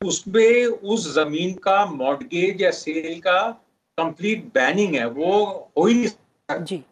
उसमें 0.00 0.64
उस 0.64 1.12
ज़मीन 1.14 1.54
का 1.64 1.84
मॉडगेज 1.86 2.62
या 2.62 2.70
सेल 2.70 3.20
का 3.20 3.40
कंप्लीट 3.98 4.44
बैनिंग 4.54 4.94
है 4.94 5.06
वो 5.10 5.32
हो 5.78 5.86
ही 5.86 6.06
नहीं 6.48 6.82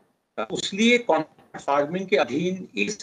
उसलिए 0.51 0.99
कॉन्ट्रैक्ट 1.01 1.61
फ़ार्मिंग 1.61 2.07
के 2.09 2.17
अधीन 2.17 2.69
इस 2.77 2.99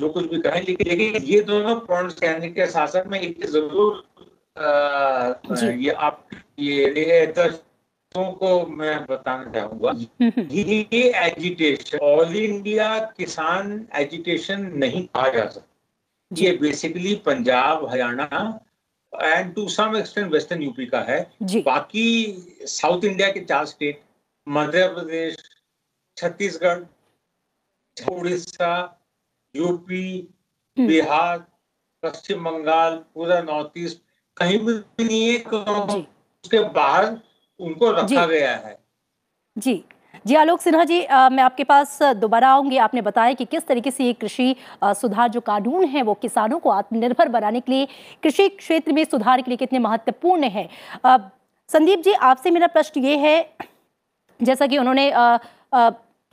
जो 0.00 0.08
कुछ 0.08 0.26
भी 0.30 0.40
कहें 0.40 0.60
लेकिन 0.60 0.88
लेकिन 0.88 1.22
ये 1.24 1.40
दोनों 1.42 1.74
पॉइंट्स 1.82 2.14
कहने 2.14 2.48
के 2.50 2.66
साथ 2.66 2.86
साथ 2.86 3.06
में 3.06 3.20
एक 3.20 3.46
ज़रूर 3.46 4.04
ये 5.76 5.90
आप 6.00 6.26
ये 6.58 7.26
को 8.34 8.66
मैं 8.66 9.04
बताना 9.06 9.50
चाहूँगा 9.52 9.92
ये 10.52 11.02
एजिटेशन 11.20 11.98
ऑल 11.98 12.36
इंडिया 12.36 12.98
किसान 13.16 13.86
एजिटेशन 13.96 14.66
नहीं 14.74 15.06
कहा 15.06 15.28
जा 15.28 15.46
सकता। 15.46 15.66
ये 16.30 16.52
basically 16.58 17.14
Punjab 17.26 17.88
Haryana 17.90 18.28
and 19.12 19.54
to 19.54 19.68
some 19.68 19.96
extent 19.96 20.32
western 20.32 20.62
UP 20.62 20.86
का 20.86 21.00
है। 21.08 21.20
बाकी 21.42 22.06
साउथ 22.68 23.04
इंडिया 23.04 23.30
के 23.32 23.40
चार 23.40 23.66
स्टेट 23.66 24.02
मध्य 24.46 24.86
प्रदेश 24.94 25.36
छत्तीसगढ़ 26.16 26.82
उड़ीसा 27.96 28.72
यूपी 29.54 30.08
हम्म। 30.76 30.86
बिहार 30.88 31.38
पश्चिम 32.02 32.44
बंगाल 32.44 32.96
पूरा 33.14 33.40
नॉर्थ 33.42 33.78
ईस्ट 33.78 34.00
कहीं 34.36 34.58
भी 34.58 35.04
नहीं 35.04 35.28
है 35.28 35.38
उसके 36.44 36.58
बाहर 36.72 37.04
उनको 37.60 37.90
रखा 37.92 38.26
गया 38.26 38.54
है। 38.56 38.78
जी। 39.56 39.82
जी 40.26 40.34
आलोक 40.34 40.60
सिन्हा 40.60 40.84
जी 40.84 41.02
आ, 41.02 41.28
मैं 41.28 41.42
आपके 41.42 41.64
पास 41.64 41.98
दोबारा 42.16 42.48
आऊँगी। 42.50 42.76
आपने 42.78 43.02
बताया 43.02 43.32
कि 43.32 43.44
किस 43.44 43.66
तरीके 43.66 43.90
से 43.90 44.04
ये 44.04 44.12
कृषि 44.14 44.54
सुधार 44.84 45.28
जो 45.28 45.40
कानून 45.42 45.84
है 45.86 46.02
वो 46.02 46.14
किसानों 46.16 46.58
को 46.58 46.70
आत्मनिर्भर 46.70 47.28
बनाने 47.28 47.60
के 47.60 47.72
लिए 47.72 47.86
कृषि 48.22 48.48
क्षेत्र 48.50 48.92
में 48.92 49.04
सुधार 49.04 49.42
के 49.42 49.50
लिए 49.50 49.56
कितने 49.56 49.78
महत्वपूर्ण 49.78 50.44
है? 50.46 50.68
संदीप 51.68 52.02
जी 52.02 52.12
आपसे 52.12 52.50
मेरा 52.50 52.66
प्रश्न 52.68 53.04
ये 53.04 53.16
है 53.18 53.36
जैसा 54.40 54.66
कि 54.66 54.78
उन्होंने 54.78 55.10
आ, 55.10 55.38
आ, 55.72 55.90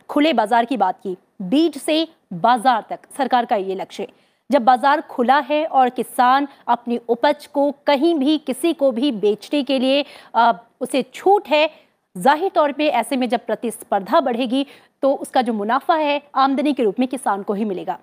खुले 0.10 0.34
बाज़ार 0.34 0.66
की 0.66 0.78
बात 0.78 1.00
की 1.02 1.18
बीज 1.44 1.78
से 1.78 2.08
बाज़ार 2.36 2.86
तक 2.90 3.00
सरकार 3.18 3.46
का 3.46 3.56
ये 3.58 3.76
लक्ष्य। 3.76 4.08
जब 4.54 4.64
बाज़ार 4.64 5.02
खुला 5.10 5.40
है 5.42 5.64
और 5.68 5.90
किसान 5.92 6.48
अपनी 6.70 7.00
उपज 7.10 7.46
को 7.54 7.70
कहीं 7.88 8.14
भी 8.16 8.38
किसी 8.48 8.74
को 8.74 8.92
भी 8.92 9.12
बेचने 9.14 9.64
के 9.64 9.80
लिए 9.80 10.06
आ, 10.36 10.54
उसे 10.82 11.02
छूट 11.14 11.48
है 11.48 11.70
ज़ाहिर 12.16 12.52
तौर 12.56 12.72
पे 12.72 12.88
ऐसे 12.90 13.18
में 13.18 13.28
जब 13.30 13.46
प्रतिस्पर्धा 13.46 14.20
बढ़ेगी 14.22 14.66
तो 15.04 15.14
उसका 15.16 15.42
जो 15.42 15.54
मुनाफा 15.54 15.96
है 15.98 16.22
आमदनी 16.38 16.74
के 16.74 16.84
रूप 16.84 17.00
में 17.00 17.08
किसान 17.08 17.44
को 17.44 17.54
ही 17.54 17.66
मिलेगा। 17.66 17.98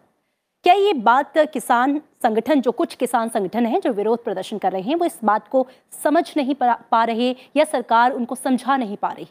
क्या 0.65 0.75
ये 0.75 0.93
बात 1.03 1.39
किसान 1.53 2.01
संगठन 2.23 2.61
जो 2.61 2.73
कुछ 2.73 2.95
किसान 2.95 3.29
संगठन 3.29 3.67
हैं 3.67 3.81
जो 3.81 3.93
विरोध 3.93 4.25
प्रदर्शन 4.25 4.59
कर 4.59 4.73
रहे 4.73 4.83
हैं 4.83 4.97
वो 4.97 5.07
इस 5.07 5.19
बात 5.25 5.47
को 5.49 5.67
समझ 6.05 6.25
नहीं 6.37 6.55
पा 6.55 7.05
रहे 7.05 7.31
या 7.57 7.65
सरकार 7.67 8.13
उनको 8.13 8.35
समझा 8.35 8.77
नहीं 8.77 8.97
पा 8.97 9.11
रही? 9.11 9.29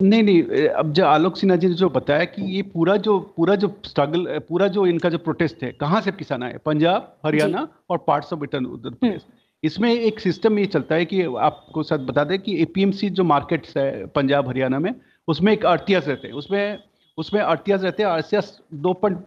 नहीं 0.00 0.22
नहीं 0.22 0.66
अब 0.68 0.92
जो 0.92 1.04
आलोक 1.06 1.36
सिन्हा 1.36 1.56
जी 1.56 1.68
ने 1.68 1.74
जो 1.74 1.88
बताया 1.90 2.24
कि 2.24 2.42
ये 2.46 2.62
पूरा 2.62 2.96
जो 2.96 3.18
पूरा 3.36 3.54
जो 3.54 3.68
स्ट्रगल 3.84 4.38
पूरा 4.38 4.66
जो 4.68 4.86
इनका 4.86 5.08
जो 5.10 5.18
प्रोटेस्ट 5.18 5.62
है 5.62 5.70
कहाँ 5.72 6.00
से 6.00 6.12
किसान 6.12 6.42
आए 6.42 6.58
पंजाब 6.64 7.14
हरियाणा 7.26 7.66
और 7.90 8.04
पार्ट्स 8.06 8.32
ऑफ़ 8.32 8.40
उत्तर 8.40 8.58
हम्म। 8.58 8.88
प्रदेश 8.90 9.22
इसमें 9.62 9.92
एक 9.92 10.20
सिस्टम 10.20 10.58
ये 10.58 10.66
चलता 10.66 10.94
है 10.94 11.04
कि 11.04 11.22
आपको 11.40 11.82
साथ 11.82 11.98
बता 11.98 12.24
दें 12.24 12.38
कि 12.38 12.60
एपीएमसी 12.62 13.10
जो 13.10 13.24
मार्केट्स 13.24 13.76
है 13.76 14.06
पंजाब 14.06 14.48
हरियाणा 14.48 14.78
में 14.78 14.94
उसमें 15.28 15.52
एक 15.52 15.64
अड़तियास 15.66 16.08
रहते 16.08 16.28
हैं। 16.28 16.34
उसमें 16.34 16.78
उसमें 17.18 17.40
अड़तियास 17.40 17.82
रहते 17.82 18.02
हैं 18.02 18.10
अड़तियास 18.10 18.56
दो 18.74 18.92
पॉइंट 18.92 19.18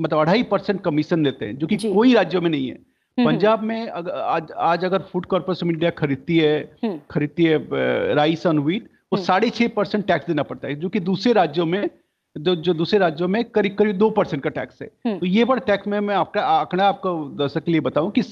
मतलब 0.00 0.18
अढ़ाई 0.18 0.42
परसेंट 0.42 0.80
कमीशन 0.80 1.22
देते 1.22 1.46
हैं 1.46 1.56
जो 1.56 1.66
कि 1.66 1.76
कोई 1.76 2.14
राज्यों 2.14 2.42
में 2.42 2.50
नहीं 2.50 2.68
है। 2.68 2.74
हम्म, 2.74 3.22
हम्म। 3.22 3.30
पंजाब 3.30 3.62
में 3.62 3.88
अग, 3.88 4.08
आज 4.08 4.52
आज 4.52 4.84
अगर 4.84 4.98
फ़ूड 5.02 5.26
कॉर्पोरेशन 5.26 5.70
इंडिया 5.70 5.90
खरीदती 5.90 6.38
है 6.38 7.00
खरीदती 7.10 7.44
है 7.44 8.14
राइस 8.14 8.46
ऑन 8.46 8.58
व्हीट 8.58 8.88
वो 9.12 9.16
हम्म। 9.16 9.24
साढ़े 9.24 9.50
छह 9.50 9.68
परसेंट 9.68 10.06
टैक्स 10.06 10.26
देना 10.26 10.42
पड़ता 10.42 10.68
है 10.68 10.74
जो 10.76 10.88
कि 10.88 11.00
दूसरे 11.00 11.32
राज्यों 11.32 11.66
में 11.66 11.88
जो 12.36 12.54
जो 12.56 12.74
दूसरे 12.74 12.98
राज्यों 12.98 13.28
में 13.28 13.42
करीब 13.46 13.76
करीब 13.76 13.96
दो 13.98 14.10
परसेंट 14.10 14.42
का 14.42 14.50
टैक्स 14.50 14.82
है। 14.82 14.90
हम्म। 15.06 15.18
तो 15.18 15.26
ये 15.26 15.44
बड़ा 15.44 15.60
टैक्स 15.66 15.86
में 15.86 15.98
मैं 16.00 16.14
आपका 16.14 16.42
आंकड़ा 16.48 16.88
आपको 16.88 17.14
दर्शक 17.38 17.64
के 17.64 17.72
लिए 17.72 17.80
बताऊँ 17.80 18.10
कि 18.10 18.22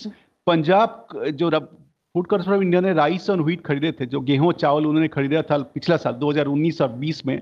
पंजाब 0.47 1.08
जो 1.35 1.50
फ़ूड 2.14 2.26
कॉर्पोरेशन 2.26 2.52
ऑफ़ 2.52 2.62
इंडिया 2.62 2.80
ने 2.80 2.92
राइस 2.92 3.28
और 3.30 3.40
व्हीट 3.42 3.64
खरीदे 3.64 3.90
थे 3.92 4.06
जो 4.06 4.20
गेहूँ 4.20 4.52
चावल 4.52 4.87
उन्होंने 4.87 5.08
खरीदा 5.08 5.42
था 5.42 5.58
पिछला 5.75 5.97
साल 5.97 6.14
2019 6.14 6.80
और 6.82 6.97
20 7.00 7.25
में 7.26 7.40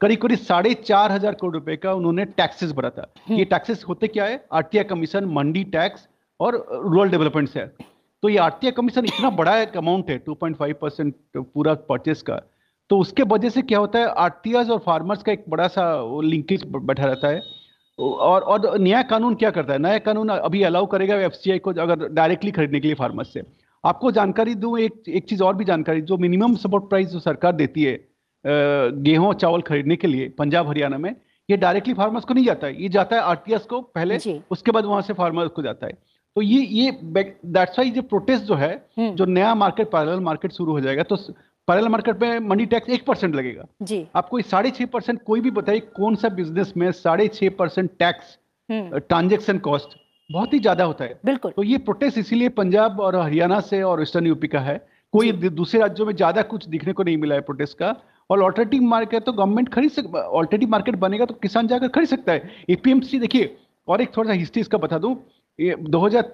करीब 0.00 0.20
करीब 0.20 0.38
साढ़े 0.40 0.74
चार 0.82 1.12
हज़ार 1.12 1.34
करोड़ 1.34 1.52
रुपए 1.54 1.76
का 1.76 1.92
उन्होंने 1.94 2.24
टैक्सेस 2.36 2.72
भरा 2.72 2.90
था। 2.90 3.08
ये 3.30 3.44
टैक्सेस 3.46 3.84
होते 3.88 4.08
क्या 4.08 4.24
है? 4.24 4.44
आरटीआई 4.52 4.84
कमीशन 4.84 5.24
मंडी 5.30 5.64
टैक्स 5.72 6.08
और 6.40 6.56
रूरल 6.84 7.10
डेवलपमेंट 7.10 7.48
से 7.48 7.66
तो 8.22 8.28
ये 8.28 8.38
आरटीआई 8.38 8.72
कमीशन 8.72 9.04
इतना 9.04 9.30
बड़ा 9.32 9.58
एक 9.60 9.76
अमाउंट 9.76 10.10
है 10.10 10.22
2.5 10.24 10.72
परसेंट 10.80 11.14
पूरा 11.36 11.74
परचेस 11.88 12.22
का 12.22 12.40
तो 12.90 12.98
उसके 12.98 13.22
वजह 13.24 13.48
से 13.50 13.62
क्या 13.62 13.78
होता 13.78 13.98
है 13.98 14.06
आरटीआई 14.20 14.64
और 14.66 14.78
फार्मर्स 14.86 15.22
का 15.22 15.32
एक 15.32 15.44
बड़ा 15.48 15.66
सा 15.68 15.84
लिंकेज 16.24 16.64
बैठा 16.66 17.04
रहता 17.04 17.28
है। 17.28 17.42
और 17.98 18.42
और 18.42 18.78
नया 18.78 19.02
कानून 19.04 19.34
क्या 19.34 19.50
करता 19.50 19.72
है? 19.72 19.78
नया 19.78 19.98
कानून 20.00 20.28
अभी 20.28 20.62
अलाउ 20.62 20.86
करेगा 20.86 21.16
एफसीआई 21.22 21.58
को 21.58 21.70
अगर 21.72 22.08
डायरेक्टली 22.08 22.50
खरीदने 22.50 22.80
के 22.80 22.88
लिए 22.88 22.94
फार्मर्स 22.94 23.32
से। 23.32 23.42
आपको 23.84 24.10
जानकारी 24.12 24.54
दूँ 24.56 24.78
एक 24.78 25.08
एक 25.08 25.28
चीज़ 25.28 25.42
और 25.42 25.54
भी 25.56 25.64
जानकारी 25.64 26.00
जो 26.02 26.16
मिनिमम 26.18 26.54
सपोर्ट 26.56 26.88
प्राइस 26.88 27.08
जो 27.08 27.20
सरकार 27.20 27.52
देती 27.54 27.84
है 27.84 27.98
गेहूँ 28.44 29.26
और 29.28 29.34
चावल 29.36 29.60
खरीदने 29.62 29.96
के 29.96 30.06
लिए 30.06 30.28
पंजाब 30.38 30.68
हरियाणा 30.68 30.98
में 30.98 31.14
ये 31.48 31.56
डायरेक्टली 31.56 31.94
फार्मर्स 31.94 32.24
को 32.24 32.34
नहीं 32.34 32.44
जाता 32.44 32.66
है। 32.66 32.82
ये 32.82 32.88
जाता 32.88 33.16
है 33.16 33.22
आरटीएस 33.22 33.64
को 33.70 33.80
पहले 33.80 34.18
उसके 34.50 34.70
बाद 34.70 34.84
वहाँ 34.84 35.02
से 35.02 35.12
फार्मर्स 35.14 35.50
को 35.50 35.62
जाता 35.62 35.86
है। 35.86 35.92
तो 36.36 36.42
ये 36.42 36.60
ये 36.60 36.90
दैट्स 37.02 37.78
वाई 37.78 37.90
जो 37.90 38.02
प्रोटेस्ट 38.04 38.44
जो 38.44 38.54
है 38.56 38.72
हम्म। 38.98 39.14
जो 39.14 39.24
नया 39.26 39.54
मार्केट 39.54 39.90
पैरेलल 39.90 40.20
मार्केट 40.20 40.52
शुरू 40.52 40.72
हो 40.72 40.80
जाएगा 40.80 41.02
तो 41.02 41.16
पैरेलल 41.68 41.88
मार्केट 41.88 42.22
में 42.22 42.38
मनी 42.40 42.64
टैक्स 42.66 42.88
एक 42.90 43.04
परसेंट 43.06 43.34
लगेगा। 43.34 43.64
जी। 43.82 44.06
आपको 44.16 44.40
साढ़े 44.42 44.70
छह 44.70 44.86
परसेंट 44.86 45.22
कोई 45.22 45.40
भी 45.40 45.50
बताइए 45.52 45.80
कौन 45.96 46.14
सा 46.14 46.28
बिज़नेस 46.30 46.72
में 46.76 46.90
साढ़े 46.94 47.28
छह 47.30 47.48
परसेंट 47.58 47.90
टैक्स 47.98 48.38
ट्रांजेक्शन 48.68 49.58
कॉस्ट 49.60 49.96
बहुत 50.30 50.52
ही 50.54 50.58
ज़्यादा 50.58 50.84
होता 50.84 51.04
है। 51.04 51.18
बिल्कुल। 51.24 51.52
तो 51.52 51.62
ये 51.62 51.78
प्रोटेस्ट 51.80 52.18
इसीलिए 52.18 52.48
पंजाब 52.50 53.00
और 53.00 53.16
हरियाणा 53.16 53.60
से 53.62 53.82
और 53.82 54.02
ईस्टर्न 54.02 54.26
यूपी 54.26 54.48
का 54.48 54.60
है। 54.60 54.76
कोई 55.12 55.32
दूसरे 55.32 55.80
राज्यों 55.80 56.06
में 56.06 56.14
ज़्यादा 56.14 56.42
कुछ 56.44 56.66
दिखने 56.68 56.92
को 56.92 57.02
नहीं 57.02 57.16
मिला 57.16 57.34
है 57.34 57.40
प्रोटेस्ट 57.42 57.78
का। 57.78 57.94
और 58.30 58.42
ऑल्टरनेटिव 58.42 58.82
मार्केट 58.84 59.24
तो 59.24 59.32
गवर्नमेंट 59.32 59.68
खरीद 59.74 59.90
सक 59.90 60.14
ऑल्टरनेटिव 60.14 60.68
मार्केट 60.68 60.94
बनेगा 60.98 61.24
तो 61.24 61.34
किसान 61.36 61.66
जाकर 61.68 61.88
खरीद 61.88 62.08
सकता 62.08 62.32
है। 62.32 62.50
एपीएमसी 62.70 63.18
देखिए 63.18 63.56
और 63.88 64.00
एक 64.00 64.16
थोड़ा 64.16 64.28
सा 64.28 64.34
हिस्ट्री 64.34 64.60
इसका 64.60 64.78
बता 64.78 64.98
दूँ। 64.98 65.16
ये 65.58 65.74
2000 65.80 66.24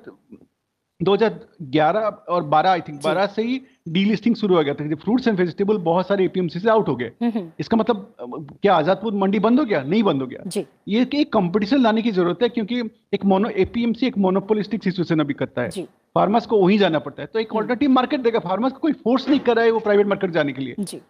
2011 1.01 2.01
और 2.29 2.43
12 2.45 2.71
आई 2.71 2.81
थिंक 2.81 2.99
जी। 2.99 3.03
12 3.03 3.27
से 3.27 3.43
ही 3.43 3.61
डीलिस्टिंग 3.91 4.35
शुरू 4.37 4.57
हो 4.57 4.63
गया 4.65 4.75
था। 4.75 4.95
फ्रूट्स 4.95 5.29
एंड 5.29 5.39
वेजिटेबल 5.39 5.79
बहुत 5.79 6.09
सारे 6.09 6.25
एपीएमसी 6.25 6.59
से 6.61 6.71
आउट 6.71 6.89
हो 6.89 6.97
गए। 6.97 7.11
हम्म, 7.23 7.31
हम्म, 7.31 7.51
इसका 7.61 7.77
मतलब 7.77 8.15
क्या 8.63 8.75
आजादपुर 8.75 9.15
मंडी 9.15 9.39
बंद 9.39 9.59
हो 9.59 9.65
गया? 9.65 9.83
नहीं 9.83 10.03
बंद 10.03 10.21
हो 10.21 10.27
गया। 10.27 10.43
ये 10.89 11.07
एक 11.15 11.33
कंपटीशन 11.33 11.81
लाने 11.83 12.03
की 12.03 12.11
ज़रूरत 12.11 12.43
है 12.43 12.49
क्योंकि 12.49 12.81
एक 13.15 13.25
मोनो 13.25 13.49
एपीएमसी 13.49 14.07
एक 14.07 14.19
मोनोपोलिस्टिक 14.19 14.85
सिचुएशन 14.85 15.21
अभी 15.21 15.35
करता 15.35 15.63
है। 15.63 15.71
फार्मर्स 16.15 16.47
को 16.47 16.65
वहीं 16.65 16.79
जाना 16.79 16.99
पड़ता 16.99 17.23
है। 17.23 17.29
तो 17.35 17.39
एक 17.39 17.55
ऑल्टरनेटिव 17.57 17.91
मार्केट 17.91 18.21
देगा। 18.21 18.39
फार्मर्स 18.39 18.73
को 18.73 18.79
कोई 18.79 18.93
फोर्स 18.93 19.29
नहीं 19.29 19.41
कर 19.41 19.57
रहा 19.57 19.65
है 19.65 19.71
वो 19.71 19.81
प्राइवेट 19.81 20.07
मार्केट 20.07 20.31
जाने 20.31 20.53
के 20.53 20.63
लिए। 20.63 21.01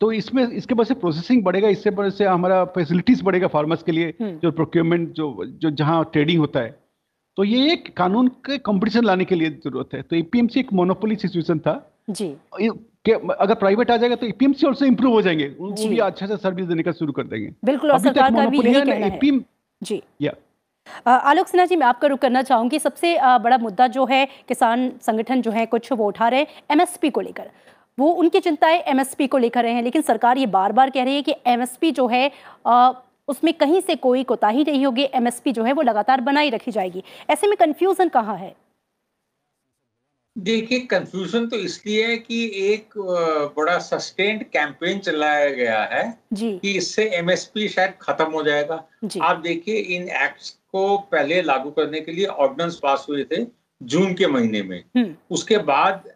तो 0.00 0.12
इसमें 0.12 0.46
इसके 0.48 0.74
वजह 0.74 0.84
से 0.84 0.94
प्रोसेसिंग 0.94 1.42
बढ़ेगा। 1.44 1.68
इससे 1.68 1.90
वजह 1.90 2.10
से 2.10 2.24
हमारा 2.24 2.64
फैसिलिटीज़ 2.64 3.22
बढ़ेगा 3.24 3.46
फार्मर्स 3.46 3.82
के 3.82 3.92
लिए। 3.92 4.14
हम्म। 4.20 4.38
जो 4.42 4.50
प्रोक्योरमेंट 4.50 5.12
जो 5.12 5.44
जो 5.62 5.70
जहाँ 5.70 6.04
ट्रेडिंग 6.12 6.38
होता 6.38 6.60
है। 6.60 6.78
तो 7.36 7.44
ये 7.44 7.72
एक 7.72 7.96
कानून 7.96 8.28
के 8.28 8.58
कंपटीशन 8.58 9.04
लाने 9.04 9.24
के 9.24 9.34
लिए 9.34 9.50
ज़रूरत 9.64 9.94
है। 9.94 10.02
तो 10.02 10.16
एपीएमसी 10.16 10.60
एक 10.60 10.72
मोनोपोली 10.72 11.16
सिचुएशन 11.16 11.58
था। 11.58 11.74
जी। 12.08 12.34
कि 13.04 13.12
अगर 13.12 13.54
प्राइवेट 13.54 13.90
आ 13.90 13.96
जाएगा 13.96 14.16
तो 14.16 14.26
एपीएमसी 14.26 14.66
ऑल्सो 14.66 14.84
इंप्रूव 14.84 15.12
हो 15.12 15.22
जाएँगे। 15.22 15.48
जी। 15.62 15.88
भी 15.88 15.98
अच्छा 15.98 16.26
सा 16.26 16.36
सर्विस 16.36 16.66
देने 16.66 16.82
का 16.82 16.92
शुरू 16.92 17.12
कर 17.12 17.22
देंगे। 17.22 17.52
बिल्कुल 17.64 17.92
और 17.92 17.98
सरकार 17.98 18.34
का 18.34 18.46
भी 18.46 18.58
यही 18.58 18.74
कहना 18.74 19.06
है। 19.06 19.40
जी। 19.82 20.02
या। 20.22 20.32
आलोक 21.06 21.46
सिन्हा 21.46 21.66
जी 21.66 21.76
मैं 21.76 21.86
आपका 21.86 22.08
रुख 22.08 22.18
करना 22.18 22.42
चाहूँगी। 22.42 22.78
सबसे 22.78 23.16
बड़ा 23.38 23.58
मुद्दा 23.58 23.86
जो 23.86 24.04
है 24.06 24.26
किसान 24.48 24.90
संगठन 25.02 25.42
जो 25.42 25.50
है 25.50 25.66
कुछ 25.66 25.92
वो 25.92 26.06
उठा 26.06 26.28
रहे 26.28 26.40
हैं 26.40 26.46
एमएसपी 26.70 27.10
को 27.10 27.20
लेकर। 27.20 27.50
वो 27.98 28.10
उनकी 28.12 28.40
चिंताएँ 28.40 28.78
एमएसपी 28.86 29.26
को 29.26 29.38
लेकर 29.38 29.62
रहे 29.62 29.72
हैं 29.72 29.82
लेकिन 29.82 30.02
सरकार 30.02 30.38
ये 30.38 30.46
बार 30.46 30.72
बार 30.72 30.90
कह 30.90 31.04
रही 31.04 31.14
है 31.14 31.22
कि 31.22 31.34
एमएसपी 31.46 31.90
जो 31.90 32.06
है 32.06 32.30
अ, 32.66 32.92
उसमें 33.28 33.52
कहीं 33.54 33.80
से 33.80 33.94
कोई 33.96 34.22
कोताही 34.24 34.64
नहीं 34.64 34.84
होगी। 34.86 35.08
एमएसपी 35.14 35.52
जो 35.52 35.62
है 35.64 35.72
वो 35.72 35.82
लगातार 35.82 36.20
बनाई 36.20 36.50
रखी 36.50 36.70
जाएगी। 36.70 37.02
ऐसे 37.30 37.46
में 37.46 37.56
कंफ्यूजन 37.56 38.08
कहाँ 38.08 38.36
है? 38.36 38.54
देखिए 40.38 40.80
कंफ्यूजन 40.80 41.46
तो 41.46 41.56
इसलिए 41.56 42.06
है 42.06 42.16
कि 42.16 42.50
एक 42.72 42.90
बड़ा 43.56 43.78
सस्टेन्ड 43.78 44.42
कैंपेन 44.42 44.98
चलाया 44.98 45.48
गया 45.50 45.82
है 45.84 46.18
जी। 46.32 46.58
कि 46.58 46.72
इससे 46.72 47.04
एमएसपी 47.08 47.68
शायद 47.68 47.94
खत्म 48.02 48.30
हो 48.32 48.42
जाएगा। 48.42 48.74
आप 49.22 49.36
देखिए 49.36 49.76
इन 49.96 50.08
एक्ट्स 50.08 50.50
को 50.72 50.98
पहले 51.12 51.42
लागू 51.42 51.70
करने 51.70 52.00
के 52.00 52.12
लिए 52.12 52.26
ऑर्डिनेंस 52.26 52.78
पास 52.82 53.06
हुए 53.08 53.24
थे 53.24 53.44
जून 53.82 54.14
के 54.14 54.26
महीने 54.26 54.62
में। 54.62 54.84
हम्म। 54.96 55.14
उसके 55.30 55.58
बाद 55.58 56.08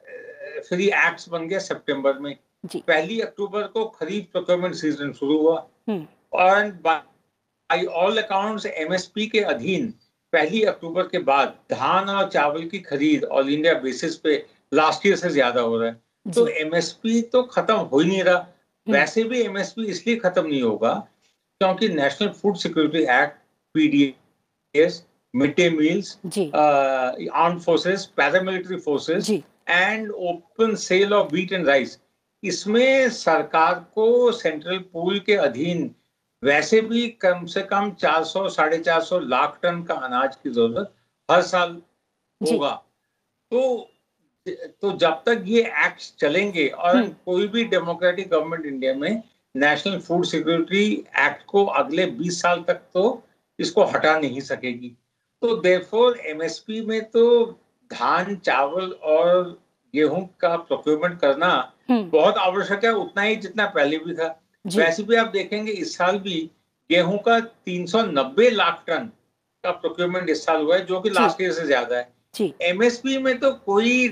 फिर 0.69 0.81
ये 0.81 0.89
एक्ट्स 1.07 1.29
बन 1.29 1.49
गया 1.49 1.59
सितंबर 1.59 2.19
में। 2.19 2.37
पहली 2.77 3.21
अक्टूबर 3.21 3.63
को 3.63 3.85
खरीफ 3.85 4.27
प्रोक्योरमेंट 4.33 4.75
सीज़न 4.75 5.13
शुरू 5.13 5.39
हुआ। 5.39 5.67
हम्म। 5.89 6.07
और 6.33 6.71
बाई 6.85 7.85
ऑल 7.85 8.19
अकाउंट्स 8.19 8.67
एमएसपी 8.67 9.27
के 9.27 9.41
अधीन 9.41 9.95
पहली 10.33 10.63
अक्टूबर 10.65 11.03
के 11.09 11.19
बाद 11.23 11.55
धान 11.71 12.09
और 12.11 12.29
चावल 12.31 12.65
की 12.69 12.79
खरीद 12.81 13.25
ऑल 13.25 13.49
इंडिया 13.51 13.75
बेसिस 13.81 14.17
पे 14.17 14.35
लास्ट 14.75 15.07
ईयर 15.07 15.17
से 15.17 15.29
ज़्यादा 15.31 15.61
हो 15.61 15.77
रहा 15.79 15.89
है। 15.89 16.33
तो 16.33 16.47
एमएसपी 16.49 17.21
तो 17.33 17.43
खत्म 17.45 17.75
हो 17.75 17.99
ही 17.99 18.09
नहीं 18.09 18.23
रहा। 18.23 18.37
हम्म। 18.37 18.93
वैसे 18.93 19.25
भी 19.25 19.41
एमएसपी 19.43 19.85
इसलिए 19.87 20.17
खत्म 20.17 20.47
नहीं 20.47 20.63
होगा 20.63 20.93
क्योंकि 21.61 21.89
national 21.89 22.29
food 22.33 22.57
security 22.59 23.03
act 23.15 23.37
PDS 23.75 25.05
mid 25.35 25.55
day 25.57 25.69
meals 25.71 26.17
arm 26.27 27.59
forces 27.61 28.05
paramilitary 28.17 28.77
forces 28.81 29.31
and 29.31 30.11
open 30.11 30.75
sale 30.77 31.13
of 31.15 31.33
wheat 31.33 31.53
and 31.53 31.67
rice 31.69 31.99
इसमें 32.43 33.11
सरकार 33.11 33.75
को 33.95 34.33
सेंट्रल 34.33 34.79
पूल 34.93 35.19
के 35.27 35.35
अधीन 35.41 35.91
वैसे 36.43 36.81
भी 36.81 37.09
कम 37.09 37.45
से 37.47 37.63
कम 37.63 37.91
400 37.91 38.49
साढ़े 38.49 38.79
चार 38.79 39.01
सौ 39.01 39.19
लाख 39.19 39.59
टन 39.63 39.83
का 39.83 39.95
अनाज 39.95 40.37
की 40.37 40.51
ज़रूरत 40.51 40.95
हर 41.31 41.43
साल 41.43 41.83
होगा। 42.41 42.71
तो 43.51 43.89
तो 44.47 44.93
जब 44.93 45.23
तक 45.27 45.45
ये 45.47 45.61
एक्ट 45.63 46.19
चलेंगे 46.19 46.67
और 46.69 46.97
हम्म। 46.97 47.09
कोई 47.25 47.47
भी 47.49 47.65
डेमोक्रेटिक 47.65 48.29
गवर्नमेंट 48.29 48.67
इंडिया 48.67 48.95
में 48.95 49.23
नेशनल 49.57 49.99
फ़ूड 49.99 50.25
सिक्योरिटी 50.25 50.93
एक्ट 51.19 51.45
को 51.47 51.65
अगले 51.65 52.07
20 52.07 52.41
साल 52.43 52.63
तक 52.63 52.81
तो 52.95 53.23
इसको 53.59 53.85
हटा 53.85 54.19
नहीं 54.19 54.41
सकेगी। 54.41 54.97
तो 55.43 55.57
देयरफॉर 55.57 56.19
एमएसपी 56.19 56.81
में 56.81 57.05
तो 57.05 57.45
धान 57.93 58.37
चावल 58.37 58.91
और 58.93 59.61
गेहूँ 59.95 60.29
का 60.41 60.57
प्रोक्योरमेंट 60.57 61.21
करना 61.21 61.73
हम्म। 61.91 62.11
बहुत 62.11 62.37
आवश्यक 62.39 62.85
है 62.85 62.93
उतना 62.93 63.23
ही 63.23 63.37
जितना 63.37 63.67
पहले 63.67 63.99
भी 63.99 64.15
था। 64.15 64.42
वैसे 64.65 65.03
भी 65.03 65.17
आप 65.17 65.27
देखेंगे 65.29 65.73
इस 65.73 65.97
साल 65.97 66.19
भी 66.19 66.39
गेहूँ 66.91 67.19
का 67.19 67.39
390 67.69 68.51
लाख 68.53 68.83
टन 68.87 69.11
का 69.65 69.71
प्रोक्योरमेंट 69.73 70.29
इस 70.31 70.45
साल 70.45 70.63
हुआ 70.63 70.77
है 70.77 70.85
जो 70.87 71.01
कि 71.01 71.11
लास्ट 71.11 71.41
ईयर 71.41 71.53
से 71.53 71.65
ज़्यादा 71.67 71.97
है। 71.97 72.53
एमएसपी 72.63 73.17
में 73.19 73.39
तो 73.39 73.53
कोई 73.67 74.09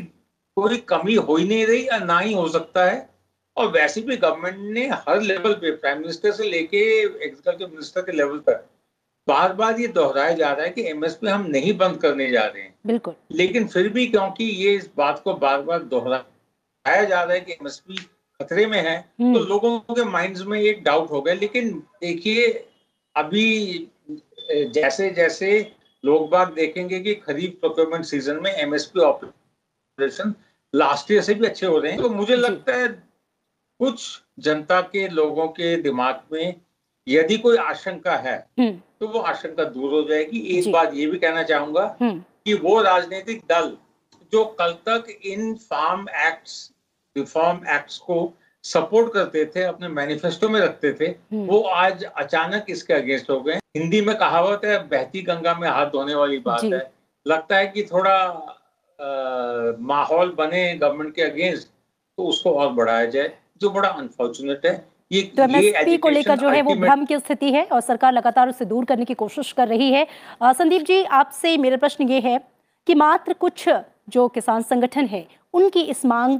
कोई 0.56 0.76
कमी 0.88 1.14
हो 1.16 1.36
ही 1.36 1.44
नहीं 1.48 1.66
रही 1.66 1.86
और 1.86 2.04
ना 2.04 2.18
ही 2.18 2.32
हो 2.34 2.48
सकता 2.48 2.84
है। 2.84 3.08
और 3.56 3.70
वैसे 3.72 4.00
भी 4.00 4.16
गवर्नमेंट 4.16 4.74
ने 4.74 4.86
हर 4.88 5.20
लेवल 5.22 5.52
पे 5.54 5.70
प्राइम 5.72 5.98
मिनिस्टर 5.98 6.32
से 6.32 6.44
लेके 6.44 6.78
एग्रीकल्चर 7.02 7.66
मिनिस्टर 7.66 8.02
के 8.02 8.12
लेवल 8.12 8.38
तक 8.38 8.66
बार 9.28 9.52
बार 9.52 9.80
ये 9.80 9.86
दोहराया 9.88 10.32
जा 10.34 10.52
रहा 10.52 10.64
है 10.64 10.70
कि 10.70 10.82
एमएसपी 10.90 11.26
हम 11.26 11.46
नहीं 11.46 11.76
बंद 11.78 11.96
करने 12.02 12.30
जा 12.30 12.44
रहे 12.44 12.62
हैं। 12.62 12.74
बिल्कुल। 12.86 13.14
लेकिन 13.32 13.66
फिर 13.68 13.88
भी 13.88 14.06
क्योंकि 14.06 14.44
ये 14.44 14.74
इस 14.76 14.88
बात 14.96 15.20
को 15.24 15.34
बार 15.36 15.62
बार 15.62 15.82
दोहराया 15.84 17.04
जा 17.04 17.22
रहा 17.22 17.34
है 17.34 17.40
कि 17.40 17.52
एमएसपी 17.52 17.98
खतरे 18.40 18.66
में 18.66 18.80
है 18.82 18.98
तो 19.00 19.24
हम्म। 19.24 19.38
लोगों 19.38 19.78
के 19.90 20.04
माइंड्स 20.04 20.42
में 20.46 20.60
एक 20.60 20.82
डाउट 20.84 21.10
हो 21.10 21.20
गया। 21.22 21.34
लेकिन 21.34 21.70
देखिए 22.00 22.46
अभी 23.16 23.88
जैसे 24.74 25.10
जैसे 25.10 25.50
लोग 26.04 26.28
बाग 26.30 26.52
देखेंगे 26.54 27.00
कि 27.00 27.14
खरीफ 27.16 27.56
प्रोक्योरमेंट 27.60 28.04
सीज़न 28.04 28.40
में 28.42 28.50
एमएसपी 28.52 29.00
ऑपरेशन 29.00 30.34
लास्ट 30.74 31.10
ईयर 31.10 31.22
से 31.22 31.34
भी 31.34 31.46
अच्छे 31.46 31.66
हो 31.66 31.78
रहे 31.78 31.92
हैं। 31.92 32.02
तो 32.02 32.08
मुझे 32.10 32.36
लगता 32.36 32.76
है 32.76 32.88
कुछ 33.80 34.22
जनता 34.38 34.80
के 34.92 35.06
लोगों 35.08 35.46
के 35.48 35.76
दिमाग 35.82 36.22
में 36.32 36.54
यदि 37.06 37.36
कोई 37.38 37.56
आशंका 37.56 38.16
है 38.16 38.36
हम्म। 38.58 38.72
तो 39.00 39.08
वो 39.08 39.20
आशंका 39.20 39.64
दूर 39.66 39.92
हो 39.92 40.02
जाएगी। 40.08 40.40
एक 40.58 40.70
बात 40.72 40.94
ये 40.94 41.06
भी 41.06 41.18
कहना 41.18 41.42
चाहूँगा 41.42 41.84
हम्म। 42.00 42.18
कि 42.44 42.54
वो 42.54 42.80
राजनीतिक 42.82 43.42
दल 43.48 43.76
जो 44.32 44.44
कल 44.58 44.72
तक 44.88 45.06
इन 45.24 45.54
फार्म 45.70 46.06
एक्ट्स 46.26 46.70
रिफॉर्म 47.20 47.66
एक्ट्स 47.74 47.98
को 48.08 48.20
सपोर्ट 48.64 49.12
करते 49.12 49.44
थे 49.54 49.62
अपने 49.64 49.88
मैनिफेस्टो 49.88 50.48
में 50.48 50.60
रखते 50.60 50.92
थे 50.92 51.06
हम्म। 51.06 51.46
वो 51.46 51.60
आज 51.74 52.04
अचानक 52.04 52.66
इसके 52.70 52.94
अगेंस्ट 52.94 53.30
हो 53.30 53.40
गए। 53.40 53.58
हिंदी 53.76 54.00
में 54.00 54.16
कहावत 54.16 54.64
है 54.64 54.78
बहती 54.88 55.22
गंगा 55.22 55.54
में 55.54 55.68
हाथ 55.68 55.86
धोने 55.86 56.14
वाली 56.14 56.38
बात 56.46 56.64
है। 56.64 56.90
लगता 57.26 57.56
है 57.56 57.66
कि 57.66 57.82
थोड़ा 57.92 58.16
अ, 58.98 59.76
माहौल 59.80 60.34
बने 60.38 60.62
गवर्नमेंट 60.78 61.14
के 61.14 61.22
अगेंस्ट 61.22 61.68
तो 62.18 62.24
उसको 62.24 62.50
और 62.54 62.72
बढ़ाया 62.72 63.04
जाए 63.06 63.32
जो 63.60 63.70
बड़ा 63.70 63.88
अनफॉर्चुनेट 63.88 64.66
है। 64.66 64.72
ये 65.12 65.22
तो 65.36 65.46
को 65.98 66.08
लेकर 66.08 66.36
जो 66.38 66.48
है 66.48 66.60
वो 66.62 66.74
भ्रम 66.74 67.04
की 67.04 67.18
स्थिति 67.18 67.52
है 67.52 67.64
और 67.64 67.80
सरकार 67.80 68.12
लगातार 68.12 68.48
उसे 68.48 68.64
दूर 68.64 68.84
करने 68.84 69.04
की 69.04 69.14
कोशिश 69.14 69.52
कर 69.52 69.68
रही 69.68 69.90
है। 69.92 70.06
संदीप 70.42 70.82
जी 70.82 71.02
आपसे 71.20 71.56
मेरा 71.56 71.76
प्रश्न 71.76 72.08
ये 72.08 72.20
है 72.20 72.38
कि 72.86 72.94
मात्र 72.94 73.32
कुछ 73.40 73.68
जो 74.08 74.28
किसान 74.28 74.62
संगठन 74.62 75.06
है 75.06 75.26
उनकी 75.54 75.82
इस 75.94 76.04
मांग 76.04 76.38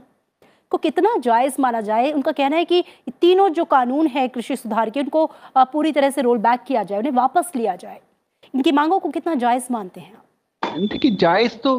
को 0.71 0.79
कितना 0.79 1.17
जायज़ 1.19 1.55
माना 1.61 1.81
जाए 1.83 2.11
उनका 2.13 2.33
कहना 2.33 2.57
है 2.57 2.65
कि 2.65 2.85
तीनों 3.21 3.49
जो 3.51 3.65
कानून 3.67 4.07
है 4.07 4.27
कृषि 4.29 4.57
सुधार 4.57 4.91
के 4.91 5.01
उनको 5.01 5.27
पूरी 5.57 5.93
तरह 5.93 6.11
से 6.11 6.23
रोल 6.23 6.39
बैक 6.41 6.61
किया 6.67 6.83
जाए 6.83 6.99
उन्हें 6.99 7.13
वापस 7.15 7.53
लिया 7.57 7.77
जाए। 7.77 8.01
इनकी 8.55 8.73
मांगों 8.73 8.99
को 8.99 9.11
कितना 9.11 9.35
जायज़ 9.37 9.73
मानते 9.73 10.01
हैं 10.01 10.19
देखिए 10.63 11.11
जायज़ 11.11 11.57
तो 11.59 11.71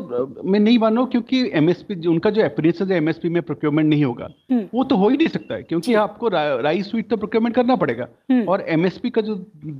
मैं 0.46 0.60
नहीं 0.60 0.78
मानो 0.80 1.06
क्योंकि 1.06 1.40
एमएसपी 1.56 2.08
उनका 2.08 2.30
जो 2.30 2.42
एपरेशन 2.42 2.92
है 2.92 2.98
एमएसपी 2.98 3.30
में 3.30 3.42
प्रोक्योरमेंट 3.42 3.90
नहीं 3.90 4.04
होगा 4.04 4.28
हम्म। 4.52 4.68
वो 4.74 4.84
तो 4.84 4.96
हो 4.96 5.10
ही 5.10 5.18
नहीं 5.18 5.28
सकता 5.28 5.56
है 5.56 5.64
क्योंकि 5.64 5.94
आपको 5.96 6.28
रा, 6.28 6.44
राइस 6.56 6.90
स्वीट 6.90 7.10
तो 7.10 7.18
प्रोक्योरमेंट 7.18 7.56
करना 7.56 7.76
पड़ेगा। 7.76 8.08
हम्म। 8.32 8.44
और 8.46 8.66
एमएसपी 8.70 9.10
का 9.10 9.22
जो 9.22 9.36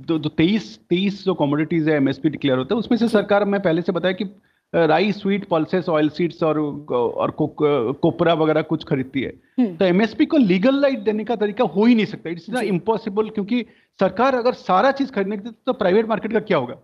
जो 0.08 0.28
तेईस 0.30 0.76
तेईस 0.90 1.24
जो 1.24 1.34
कॉमोडिटीज 1.34 1.88
है 1.88 1.96
एमएसपी 1.96 2.30
डिक्लेयर 2.30 2.58
होता 2.58 2.74
है 2.74 2.78
उसमें 2.78 2.98
से 2.98 3.08
सरकार 3.08 3.44
मैं 3.44 3.60
पहले 3.62 3.82
से 3.82 3.92
बताया 3.92 4.12
कि 4.12 4.24
rice 4.72 5.20
sweet 5.20 5.44
pulses 5.48 5.88
oil 5.88 6.08
seeds 6.10 6.42
और 6.42 6.58
और 6.90 7.30
कोपरा 7.30 8.34
वगैरह 8.34 8.62
कुछ 8.62 8.84
खरीदती 8.84 9.22
है। 9.22 9.32
हम्म। 9.58 9.74
तो 9.76 9.84
एमएसपी 9.84 10.26
को 10.26 10.36
लीगल 10.36 10.80
लाइट 10.80 10.98
देने 11.00 11.24
का 11.24 11.36
तरीका 11.36 11.64
हो 11.66 11.84
ही 11.84 11.94
नहीं 11.94 12.06
सकता। 12.06 12.30
इट्स 12.30 12.48
ना 12.50 12.60
इम्पॉसिबल 12.68 13.28
क्योंकि 13.30 13.64
सरकार 14.00 14.34
अगर 14.34 14.52
सारा 14.54 14.90
चीज़ 14.92 15.10
खरीदने 15.12 15.36
की 15.36 15.50
तो 15.66 15.72
प्राइवेट 15.74 16.08
मार्केट 16.08 16.32
का 16.32 16.40
क्या 16.40 16.58
होगा? 16.58 16.74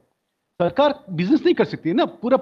सरकार 0.61 0.95
बिज़नेस 1.13 1.45
नहीं 1.45 1.55
कर 1.55 1.65
सकती 1.65 1.89
है 1.89 1.95
ना। 1.95 2.05
पूरा 2.05 2.37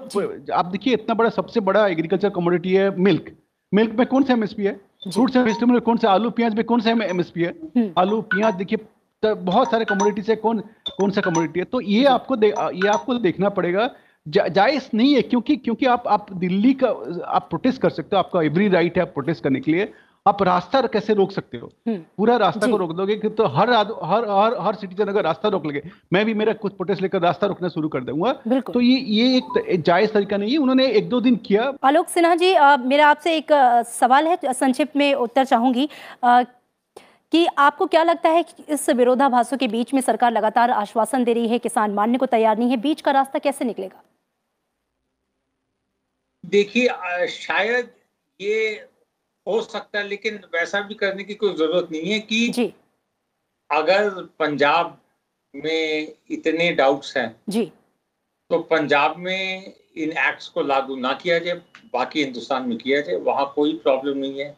आप 0.53 0.65
देखिए 0.65 0.93
इतना 0.93 1.15
बड़ा 1.15 1.29
सबसे 1.29 1.59
बड़ा 1.61 1.87
एग्रीकल्चर 1.87 2.29
कमोडिटी 2.29 2.73
है 2.73 2.89
मिल्क 2.97 3.31
मिल्क 3.71 3.93
में 3.99 4.05
कौन 4.07 4.23
सा 4.23 4.33
एमएसपी 4.33 4.63
है? 4.63 4.73
फ्रूट 5.05 5.31
से 5.31 5.41
वेजिटेबल 5.41 5.71
में 5.71 5.81
कौन 5.81 5.97
सा? 5.97 6.09
आलू 6.09 6.29
प्याज 6.31 6.55
में 6.55 6.63
कौन 6.65 6.81
सा 6.81 6.91
एमएसपी 6.91 7.43
है? 7.43 7.49
हम्म। 7.77 7.89
आलू 7.97 8.21
प्याज 8.33 8.55
देखिए 8.55 8.77
तो 9.23 9.33
बहुत 9.35 9.71
सारे 9.71 9.85
कमोडिटीज 9.85 10.29
है 10.29 10.35
कौन 10.37 10.59
कौन 10.89 11.11
सा 11.11 11.21
कमोडिटी 11.21 11.59
है? 11.59 11.65
तो 11.65 11.81
ये 11.81 12.03
आपको 12.07 12.35
ये 12.35 12.87
आपको 12.89 13.13
देखना 13.19 13.49
पड़ेगा 13.51 13.89
जा, 14.27 14.47
जायज़ 14.47 14.89
नहीं 14.93 15.13
है 15.15 15.21
क्योंकि 15.21 15.55
क्योंकि 15.57 15.85
आप 15.85 16.07
आप 16.07 16.31
दिल्ली 16.33 16.73
का 16.73 16.87
आप 17.27 17.47
प्रोटेस्ट 17.49 17.81
कर 17.81 17.89
सकते 17.89 18.15
हो 18.15 18.19
आपका 18.19 18.41
एवरी 18.41 18.67
राइट 18.69 18.97
है 18.97 19.05
प्रोटेस्ट 19.05 19.43
करने 19.43 19.59
के 19.59 19.71
लिए। 19.71 19.93
आप 20.25 20.41
रास्ता 20.43 20.81
कैसे 20.93 21.13
रोक 21.13 21.31
सकते 21.31 21.57
हो? 21.57 21.69
हम्म। 21.87 21.97
पूरा 22.17 22.35
रास्ता 22.37 22.67
को 22.67 22.77
रोक 22.77 22.91
दोगे 22.95 23.15
कि 23.15 23.29
तो 23.29 23.45
हर 23.47 23.69
हर 23.69 24.25
हर 24.29 24.55
हर 24.61 24.75
सिटीजन 24.75 25.07
अगर 25.07 25.23
रास्ता 25.23 25.49
रोक 25.49 25.65
लगे 25.65 25.81
मैं 26.13 26.25
भी 26.25 26.33
मेरा 26.33 26.53
कुछ 26.53 26.73
प्रोटेस्ट 26.73 27.01
लेकर 27.01 27.21
रास्ता 27.21 27.47
रोकना 27.47 27.69
शुरू 27.69 27.89
कर 27.89 28.03
दूँगा। 28.03 28.61
तो 28.61 28.81
ये 28.81 28.97
ये 28.97 29.37
एक 29.37 29.81
जायज़ 29.81 30.11
तरीका 30.11 30.37
नहीं 30.37 30.51
है 30.51 30.57
उन्होंने 30.57 30.87
एक 30.91 31.09
दो 31.09 31.21
दिन 31.21 31.35
किया। 31.45 31.71
आलोक 31.83 32.09
सिन्हा 32.09 32.35
जी 32.35 32.53
आ, 32.53 32.75
मेरा 32.77 33.07
आपसे 33.07 33.35
एक 33.37 33.51
आ, 33.51 33.81
सवाल 33.81 34.27
है 34.27 34.53
संक्षिप्त 34.53 34.95
में 34.95 35.13
उत्तर 35.13 35.45
चाहूँगी। 35.45 35.89
आ, 36.23 36.43
कि 37.33 37.45
आपको 37.57 37.85
क्या 37.85 38.03
लगता 38.03 38.29
है 38.29 38.43
कि 38.43 38.63
इस 38.73 38.89
विरोधाभासों 38.89 39.57
के 39.57 39.67
बीच 39.67 39.93
में 39.93 40.01
सरकार 40.01 40.31
लगातार 40.31 40.71
आश्वासन 40.71 41.23
दे 41.23 41.33
रही 41.33 41.47
है 41.47 41.57
किसान 41.59 41.93
मानने 41.93 42.17
को 42.17 42.25
तैयार 42.25 42.57
नहीं 42.57 42.69
है 42.69 42.77
बीच 42.77 43.01
का 43.01 43.11
रास्ता 43.11 43.39
कैसे 43.39 43.65
निकलेगा? 43.65 44.01
देखिए 46.47 47.27
शायद 47.27 47.89
ये 48.39 48.87
हो 49.47 49.61
सकता 49.61 49.99
है 49.99 50.07
लेकिन 50.07 50.39
वैसा 50.53 50.81
भी 50.81 50.93
करने 50.95 51.23
की 51.23 51.33
कोई 51.33 51.53
ज़रूरत 51.55 51.91
नहीं 51.91 52.11
है 52.11 52.19
कि 52.19 52.47
जी। 52.49 52.73
अगर 53.69 54.09
पंजाब 54.39 54.97
में 55.53 56.13
इतने 56.31 56.71
डाउट्स 56.71 57.15
हैं 57.17 57.35
जी। 57.49 57.71
तो 58.49 58.59
पंजाब 58.59 59.17
में 59.17 59.73
इन 59.97 60.11
एक्ट्स 60.11 60.47
को 60.47 60.61
लागू 60.61 60.95
ना 60.95 61.13
किया 61.13 61.37
जाए 61.39 61.61
बाकी 61.93 62.23
हिंदुस्तान 62.23 62.67
में 62.69 62.77
किया 62.77 63.01
जाए 63.01 63.15
वहाँ 63.21 63.51
कोई 63.55 63.73
प्रॉब्लम 63.83 64.17
नहीं 64.17 64.39
है। 64.39 64.55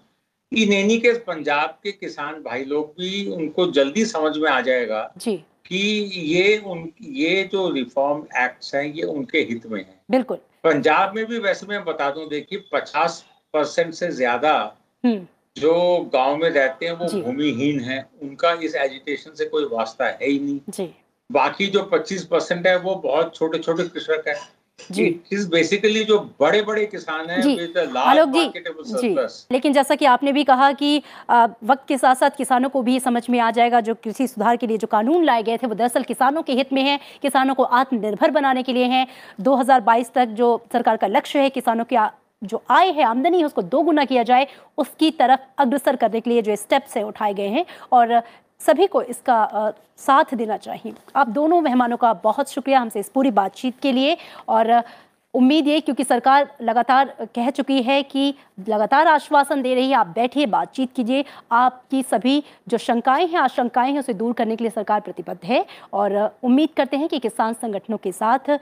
इन 0.51 0.73
एनी 0.73 0.97
केस 0.99 1.17
पंजाब 1.27 1.77
के 1.83 1.91
किसान 1.91 2.41
भाई 2.43 2.63
लोग 2.65 2.93
भी 2.99 3.25
उनको 3.31 3.71
जल्दी 3.71 4.05
समझ 4.05 4.35
में 4.37 4.49
आ 4.51 4.59
जाएगा 4.61 5.01
जी। 5.17 5.35
कि 5.65 5.77
ये 5.77 6.57
उन 6.57 6.91
ये 7.01 7.43
जो 7.43 7.69
रिफॉर्म 7.69 8.25
एक्ट्स 8.37 8.73
हैं 8.75 8.83
ये 8.85 9.03
उनके 9.03 9.39
हित 9.39 9.65
में 9.65 9.79
है। 9.79 10.01
बिल्कुल। 10.11 10.37
पंजाब 10.63 11.15
में 11.15 11.25
भी 11.25 11.39
वैसे 11.39 11.67
मैं 11.67 11.83
बता 11.85 12.09
दूँ 12.11 12.27
देखिए 12.29 12.63
पचास 12.73 13.25
परसेंट 13.53 13.93
से 13.93 14.11
ज़्यादा 14.11 14.53
हम्म। 15.03 15.27
जो 15.55 16.09
गाँव 16.13 16.37
में 16.37 16.49
रहते 16.49 16.85
हैं 16.85 16.93
वो 16.93 17.21
भूमिहीन 17.21 17.79
हैं। 17.79 18.03
उनका 18.21 18.51
इस 18.63 18.75
एजुटेशन 18.75 19.31
से 19.31 19.45
कोई 19.45 19.65
वास्ता 19.71 20.05
है 20.05 20.27
ही 20.27 20.39
नहीं। 20.39 20.59
जी। 20.69 20.89
बाकी 21.31 21.67
जो 21.67 21.89
25 21.93 22.23
परसेंट 22.23 22.67
है 22.67 22.77
वो 22.79 22.95
बहुत 22.95 23.35
छोटे 23.35 23.59
छोटे 23.59 23.83
कृषक 23.83 24.23
है। 24.27 24.35
जी। 24.91 25.03
बेसिकली 25.49 26.03
जो 26.03 26.17
बड़े 26.39 26.61
बड़े 26.61 26.85
किसान 26.85 27.29
हैं 27.29 27.41
आलोक 27.99 28.29
जी 28.29 28.43
जी। 28.97 29.13
लेकिन 29.51 29.73
जैसा 29.73 29.95
कि 29.95 30.05
आपने 30.05 30.31
भी 30.31 30.43
कहा 30.43 30.71
कि 30.73 31.01
आ, 31.29 31.47
वक्त 31.63 31.87
के 31.87 31.97
साथ 31.97 32.15
साथ 32.15 32.37
किसानों 32.37 32.69
को 32.69 32.81
भी 32.81 32.99
समझ 32.99 33.29
में 33.29 33.39
आ 33.39 33.49
जाएगा 33.51 33.81
जो 33.81 33.95
कृषि 33.95 34.27
सुधार 34.27 34.55
के 34.57 34.67
लिए 34.67 34.77
जो 34.77 34.87
कानून 34.87 35.23
लाए 35.23 35.43
गए 35.43 35.57
थे 35.57 35.67
वो 35.67 35.75
दरअसल 35.75 36.03
किसानों 36.03 36.41
के 36.41 36.53
हित 36.53 36.73
में 36.73 36.81
है 36.83 36.99
किसानों 37.21 37.55
को 37.55 37.63
आत्मनिर्भर 37.63 38.31
बनाने 38.31 38.63
के 38.63 38.73
लिए 38.73 38.85
हैं। 38.85 39.05
2022 39.41 40.11
तक 40.13 40.25
जो 40.37 40.47
सरकार 40.73 40.97
का 40.97 41.07
लक्ष्य 41.07 41.39
है 41.39 41.49
किसानों 41.49 41.85
की 41.93 41.97
जो 42.43 42.61
आय 42.69 42.89
है 42.91 43.03
आमदनी 43.03 43.39
है 43.39 43.45
उसको 43.45 43.61
दो 43.61 43.81
गुना 43.81 44.03
किया 44.05 44.23
जाए 44.23 44.47
उसकी 44.77 45.09
तरफ़ 45.11 45.39
अग्रसर 45.57 45.95
करने 45.95 46.19
के 46.19 46.29
लिए 46.29 46.41
जो 46.41 46.55
स्टेप्स 46.55 46.95
है 46.97 47.03
उठाए 47.03 47.33
गए 47.33 47.47
हैं। 47.47 47.65
और 47.91 48.21
सभी 48.61 48.87
को 48.87 49.01
इसका 49.01 49.73
साथ 49.97 50.33
देना 50.33 50.57
चाहिए। 50.57 50.93
आप 51.15 51.29
दोनों 51.29 51.59
मेहमानों 51.61 51.97
का 51.97 52.13
बहुत 52.13 52.49
शुक्रिया 52.49 52.79
हमसे 52.79 52.99
इस 52.99 53.09
पूरी 53.09 53.31
बातचीत 53.31 53.79
के 53.79 53.91
लिए। 53.91 54.17
और 54.47 54.81
उम्मीद 55.33 55.67
ये 55.67 55.79
क्योंकि 55.79 56.03
सरकार 56.03 56.47
लगातार 56.61 57.13
कह 57.35 57.49
चुकी 57.49 57.81
है 57.81 58.01
कि 58.03 58.33
लगातार 58.69 59.07
आश्वासन 59.07 59.61
दे 59.61 59.73
रही 59.75 59.89
है, 59.89 59.95
आप 59.95 60.07
बैठिए, 60.07 60.45
बातचीत 60.45 60.93
कीजिए। 60.95 61.23
आपकी 61.51 62.01
सभी 62.03 62.43
जो 62.67 62.77
शंकाएँ 62.77 63.27
हैं, 63.27 63.39
आशंकाएँ 63.39 63.91
हैं, 63.91 63.99
उसे 63.99 64.13
दूर 64.13 64.33
करने 64.33 64.55
के 64.55 64.63
लिए 64.63 64.71
सरकार 64.71 65.01
प्रतिबद्ध 65.01 65.39
है। 65.43 65.65
और 65.93 66.17
उम्मीद 66.43 66.69
करते 66.77 66.97
हैं 66.97 67.07
कि 67.09 67.19
किसान 67.19 67.53
संगठनों 67.53 67.97
के 67.97 68.11
साथ 68.11 68.57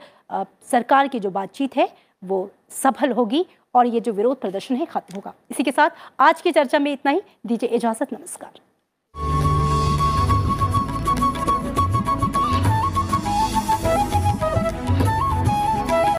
सरकार 0.70 1.08
की 1.08 1.20
जो 1.20 1.30
बातचीत 1.30 1.76
है, 1.76 1.88
वो 2.22 2.50
सफल 2.74 3.12
होगी 3.12 3.44
और 3.74 3.86
ये 3.86 4.00
जो 4.00 4.12
विरोध 4.12 4.40
प्रदर्शन 4.40 4.76
है, 4.76 4.86
खत्म 4.86 5.14
होगा। 5.14 5.34
इसी 5.50 5.62
के 5.62 5.72
साथ 5.72 5.90
आज 6.20 6.40
की 6.40 6.52
चर्चा 6.52 6.78
में 6.78 6.92
इतना 6.92 7.12
ही। 7.12 7.22
दीजिए 7.46 7.68
इजाज़त, 7.68 8.12
नमस्कार। 8.12 8.60